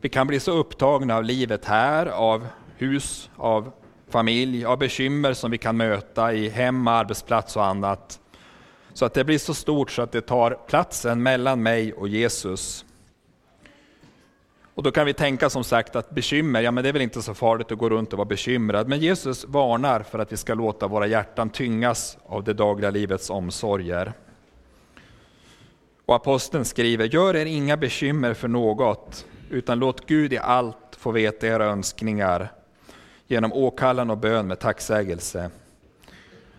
vi 0.00 0.08
kan 0.08 0.26
bli 0.26 0.40
så 0.40 0.52
upptagna 0.52 1.16
av 1.16 1.24
livet 1.24 1.64
här, 1.64 2.06
av 2.06 2.46
hus, 2.76 3.30
av 3.36 3.72
familj, 4.08 4.64
av 4.64 4.78
bekymmer 4.78 5.34
som 5.34 5.50
vi 5.50 5.58
kan 5.58 5.76
möta 5.76 6.32
i 6.32 6.48
hem, 6.48 6.88
arbetsplats 6.88 7.56
och 7.56 7.64
annat. 7.64 8.20
Så 8.92 9.04
att 9.04 9.14
det 9.14 9.24
blir 9.24 9.38
så 9.38 9.54
stort 9.54 9.90
så 9.90 10.02
att 10.02 10.12
det 10.12 10.20
tar 10.20 10.58
platsen 10.66 11.22
mellan 11.22 11.62
mig 11.62 11.92
och 11.92 12.08
Jesus. 12.08 12.84
Och 14.74 14.82
då 14.82 14.90
kan 14.90 15.06
vi 15.06 15.14
tänka 15.14 15.50
som 15.50 15.64
sagt 15.64 15.96
att 15.96 16.10
bekymmer, 16.10 16.60
ja 16.60 16.70
men 16.70 16.84
det 16.84 16.88
är 16.90 16.92
väl 16.92 17.02
inte 17.02 17.22
så 17.22 17.34
farligt 17.34 17.72
att 17.72 17.78
gå 17.78 17.88
runt 17.88 18.12
och 18.12 18.18
vara 18.18 18.28
bekymrad. 18.28 18.88
Men 18.88 19.00
Jesus 19.00 19.44
varnar 19.44 20.02
för 20.02 20.18
att 20.18 20.32
vi 20.32 20.36
ska 20.36 20.54
låta 20.54 20.86
våra 20.86 21.06
hjärtan 21.06 21.50
tyngas 21.50 22.18
av 22.26 22.44
det 22.44 22.52
dagliga 22.52 22.90
livets 22.90 23.30
omsorger. 23.30 24.12
Och 26.06 26.14
aposteln 26.14 26.64
skriver, 26.64 27.04
gör 27.04 27.36
er 27.36 27.46
inga 27.46 27.76
bekymmer 27.76 28.34
för 28.34 28.48
något, 28.48 29.26
utan 29.50 29.78
låt 29.78 30.06
Gud 30.06 30.32
i 30.32 30.38
allt 30.38 30.76
få 30.98 31.10
veta 31.10 31.46
era 31.46 31.64
önskningar 31.64 32.52
genom 33.26 33.52
åkallan 33.52 34.10
och 34.10 34.18
bön 34.18 34.46
med 34.46 34.58
tacksägelse. 34.58 35.50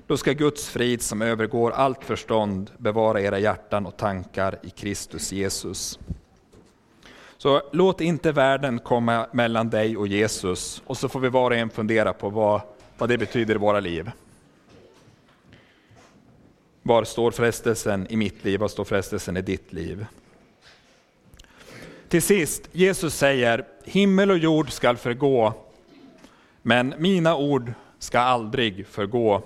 Då 0.07 0.17
ska 0.17 0.31
Guds 0.31 0.69
frid 0.69 1.01
som 1.01 1.21
övergår 1.21 1.71
allt 1.71 2.03
förstånd 2.03 2.71
bevara 2.77 3.21
era 3.21 3.39
hjärtan 3.39 3.85
och 3.85 3.97
tankar 3.97 4.59
i 4.63 4.69
Kristus 4.69 5.31
Jesus. 5.31 5.99
Så 7.43 7.61
låt 7.71 8.01
inte 8.01 8.31
världen 8.31 8.79
komma 8.79 9.27
mellan 9.31 9.69
dig 9.69 9.97
och 9.97 10.07
Jesus 10.07 10.81
och 10.85 10.97
så 10.97 11.09
får 11.09 11.19
vi 11.19 11.29
var 11.29 11.51
och 11.51 11.57
en 11.57 11.69
fundera 11.69 12.13
på 12.13 12.29
vad, 12.29 12.61
vad 12.97 13.09
det 13.09 13.17
betyder 13.17 13.55
i 13.55 13.57
våra 13.57 13.79
liv. 13.79 14.11
Var 16.81 17.03
står 17.03 17.31
frestelsen 17.31 18.07
i 18.09 18.17
mitt 18.17 18.43
liv? 18.43 18.59
Var 18.59 18.67
står 18.67 18.83
frestelsen 18.83 19.37
i 19.37 19.41
ditt 19.41 19.73
liv? 19.73 20.05
Till 22.09 22.21
sist, 22.21 22.69
Jesus 22.71 23.15
säger, 23.15 23.65
himmel 23.85 24.31
och 24.31 24.37
jord 24.37 24.71
skall 24.71 24.97
förgå, 24.97 25.53
men 26.61 26.93
mina 26.97 27.35
ord 27.35 27.73
ska 27.99 28.19
aldrig 28.19 28.87
förgå. 28.87 29.41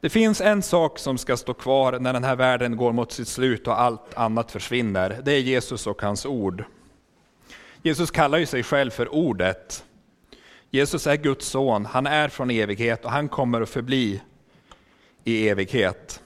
Det 0.00 0.08
finns 0.08 0.40
en 0.40 0.62
sak 0.62 0.98
som 0.98 1.18
ska 1.18 1.36
stå 1.36 1.54
kvar 1.54 1.98
när 1.98 2.12
den 2.12 2.24
här 2.24 2.36
världen 2.36 2.76
går 2.76 2.92
mot 2.92 3.12
sitt 3.12 3.28
slut 3.28 3.66
och 3.66 3.80
allt 3.80 4.14
annat 4.14 4.52
försvinner. 4.52 5.20
Det 5.24 5.32
är 5.32 5.40
Jesus 5.40 5.86
och 5.86 6.02
hans 6.02 6.26
ord. 6.26 6.64
Jesus 7.82 8.10
kallar 8.10 8.38
ju 8.38 8.46
sig 8.46 8.62
själv 8.62 8.90
för 8.90 9.14
Ordet. 9.14 9.84
Jesus 10.70 11.06
är 11.06 11.16
Guds 11.16 11.46
son, 11.46 11.86
han 11.86 12.06
är 12.06 12.28
från 12.28 12.50
evighet 12.50 13.04
och 13.04 13.10
han 13.10 13.28
kommer 13.28 13.60
att 13.60 13.68
förbli 13.68 14.22
i 15.24 15.48
evighet. 15.48 16.22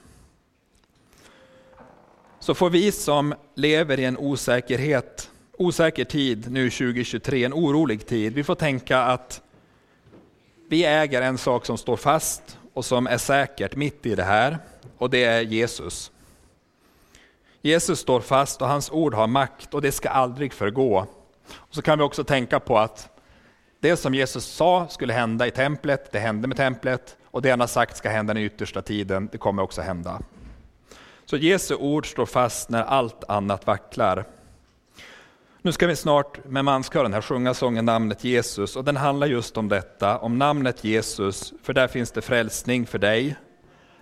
Så 2.39 2.53
får 2.53 2.69
vi 2.69 2.91
som 2.91 3.35
lever 3.55 3.99
i 3.99 4.05
en 4.05 4.17
osäkerhet 4.17 5.31
osäker 5.61 6.05
tid 6.05 6.51
nu 6.51 6.69
2023, 6.69 7.43
en 7.43 7.53
orolig 7.53 8.05
tid. 8.05 8.33
Vi 8.33 8.43
får 8.43 8.55
tänka 8.55 8.99
att 8.99 9.41
vi 10.69 10.85
äger 10.85 11.21
en 11.21 11.37
sak 11.37 11.65
som 11.65 11.77
står 11.77 11.97
fast 11.97 12.57
och 12.73 12.85
som 12.85 13.07
är 13.07 13.17
säkert 13.17 13.75
mitt 13.75 14.05
i 14.05 14.15
det 14.15 14.23
här 14.23 14.57
och 14.97 15.09
det 15.09 15.23
är 15.23 15.41
Jesus. 15.41 16.11
Jesus 17.61 17.99
står 17.99 18.21
fast 18.21 18.61
och 18.61 18.67
hans 18.67 18.91
ord 18.91 19.13
har 19.13 19.27
makt 19.27 19.73
och 19.73 19.81
det 19.81 19.91
ska 19.91 20.09
aldrig 20.09 20.53
förgå. 20.53 21.07
Och 21.53 21.75
så 21.75 21.81
kan 21.81 21.97
vi 21.97 22.03
också 22.03 22.23
tänka 22.23 22.59
på 22.59 22.77
att 22.77 23.09
det 23.79 23.97
som 23.97 24.13
Jesus 24.13 24.45
sa 24.45 24.87
skulle 24.87 25.13
hända 25.13 25.47
i 25.47 25.51
templet, 25.51 26.11
det 26.11 26.19
hände 26.19 26.47
med 26.47 26.57
templet 26.57 27.17
och 27.25 27.41
det 27.41 27.49
han 27.49 27.59
har 27.59 27.67
sagt 27.67 27.97
ska 27.97 28.09
hända 28.09 28.33
den 28.33 28.43
yttersta 28.43 28.81
tiden, 28.81 29.29
det 29.31 29.37
kommer 29.37 29.63
också 29.63 29.81
hända. 29.81 30.21
Så 31.25 31.37
Jesu 31.37 31.75
ord 31.75 32.11
står 32.11 32.25
fast 32.25 32.69
när 32.69 32.83
allt 32.83 33.23
annat 33.27 33.67
vacklar. 33.67 34.25
Nu 35.63 35.71
ska 35.71 35.87
vi 35.87 35.95
snart 35.95 36.45
med 36.45 36.65
manskören 36.65 37.13
här 37.13 37.21
sjunga 37.21 37.53
sången 37.53 37.85
Namnet 37.85 38.23
Jesus 38.23 38.75
och 38.75 38.83
den 38.83 38.97
handlar 38.97 39.27
just 39.27 39.57
om 39.57 39.69
detta, 39.69 40.17
om 40.17 40.37
namnet 40.37 40.83
Jesus, 40.83 41.53
för 41.63 41.73
där 41.73 41.87
finns 41.87 42.11
det 42.11 42.21
frälsning 42.21 42.85
för 42.85 42.99
dig. 42.99 43.35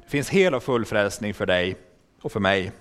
Det 0.03 0.09
finns 0.09 0.29
hel 0.29 0.55
och 0.55 0.63
full 0.63 0.85
frälsning 0.85 1.33
för 1.33 1.45
dig 1.45 1.77
och 2.21 2.31
för 2.31 2.39
mig. 2.39 2.71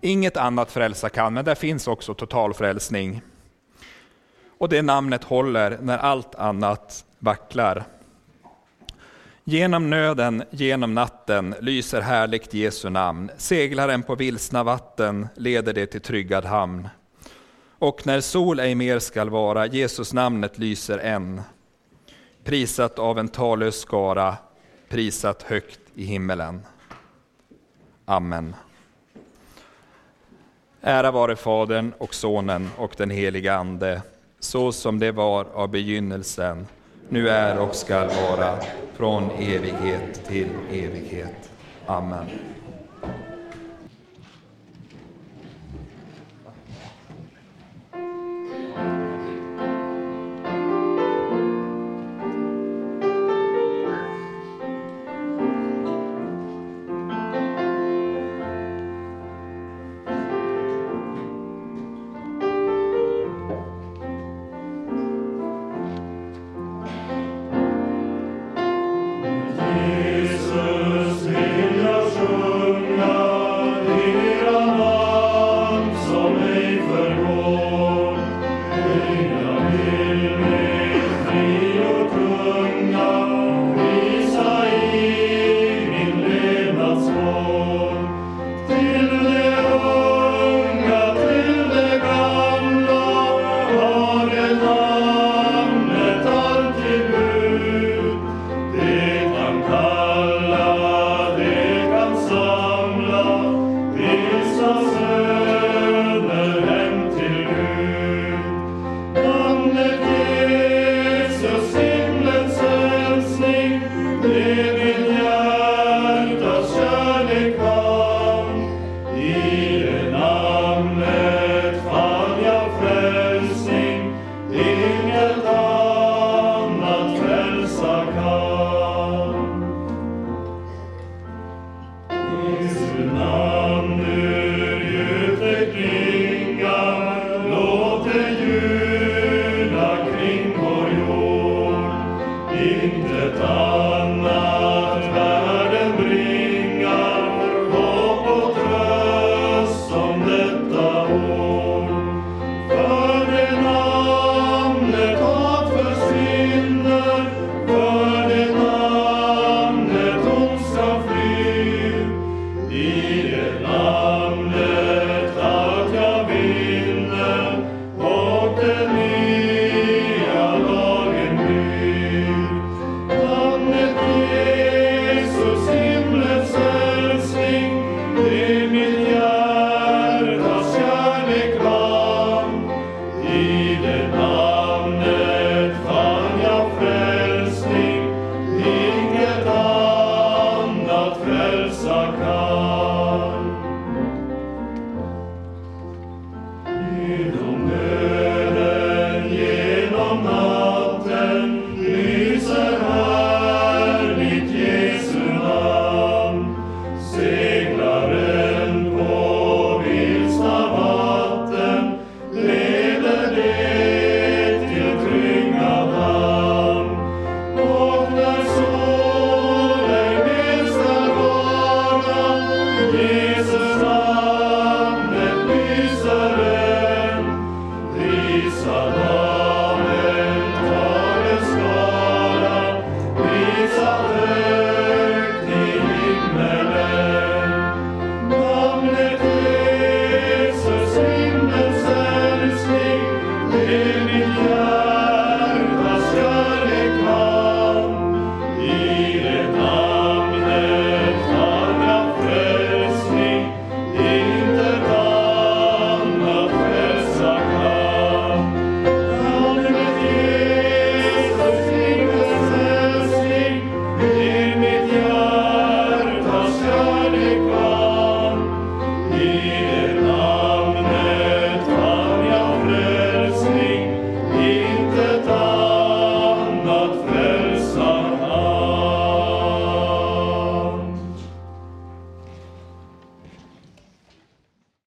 Inget 0.00 0.36
annat 0.36 0.72
frälsa 0.72 1.08
kan, 1.08 1.34
men 1.34 1.44
där 1.44 1.54
finns 1.54 1.88
också 1.88 2.14
total 2.14 2.54
frälsning. 2.54 3.22
Och 4.58 4.68
det 4.68 4.82
namnet 4.82 5.24
håller 5.24 5.78
när 5.82 5.98
allt 5.98 6.34
annat 6.34 7.04
vacklar. 7.18 7.84
Genom 9.44 9.90
nöden, 9.90 10.44
genom 10.50 10.94
natten 10.94 11.54
lyser 11.60 12.00
härligt 12.00 12.54
Jesu 12.54 12.90
namn. 12.90 13.30
Seglaren 13.36 14.02
på 14.02 14.14
vilsna 14.14 14.64
vatten 14.64 15.28
leder 15.36 15.72
det 15.72 15.86
till 15.86 16.00
tryggad 16.00 16.44
hamn. 16.44 16.88
Och 17.82 18.06
när 18.06 18.20
sol 18.20 18.60
ej 18.60 18.74
mer 18.74 18.98
skall 18.98 19.30
vara, 19.30 19.66
Jesus 19.66 20.12
namnet 20.12 20.58
lyser 20.58 20.98
än. 20.98 21.40
Prisat 22.44 22.98
av 22.98 23.18
en 23.18 23.28
talös 23.28 23.80
skara, 23.80 24.36
prisat 24.88 25.42
högt 25.42 25.80
i 25.94 26.04
himmelen. 26.04 26.62
Amen. 28.04 28.54
Ära 30.80 31.10
vare 31.10 31.36
Fadern 31.36 31.92
och 31.98 32.14
Sonen 32.14 32.70
och 32.76 32.94
den 32.96 33.10
helige 33.10 33.54
Ande, 33.54 34.02
så 34.40 34.72
som 34.72 34.98
det 34.98 35.12
var 35.12 35.44
av 35.54 35.68
begynnelsen, 35.68 36.66
nu 37.08 37.28
är 37.28 37.58
och 37.58 37.74
skall 37.74 38.08
vara, 38.08 38.58
från 38.94 39.30
evighet 39.30 40.24
till 40.28 40.50
evighet. 40.70 41.50
Amen. 41.86 42.26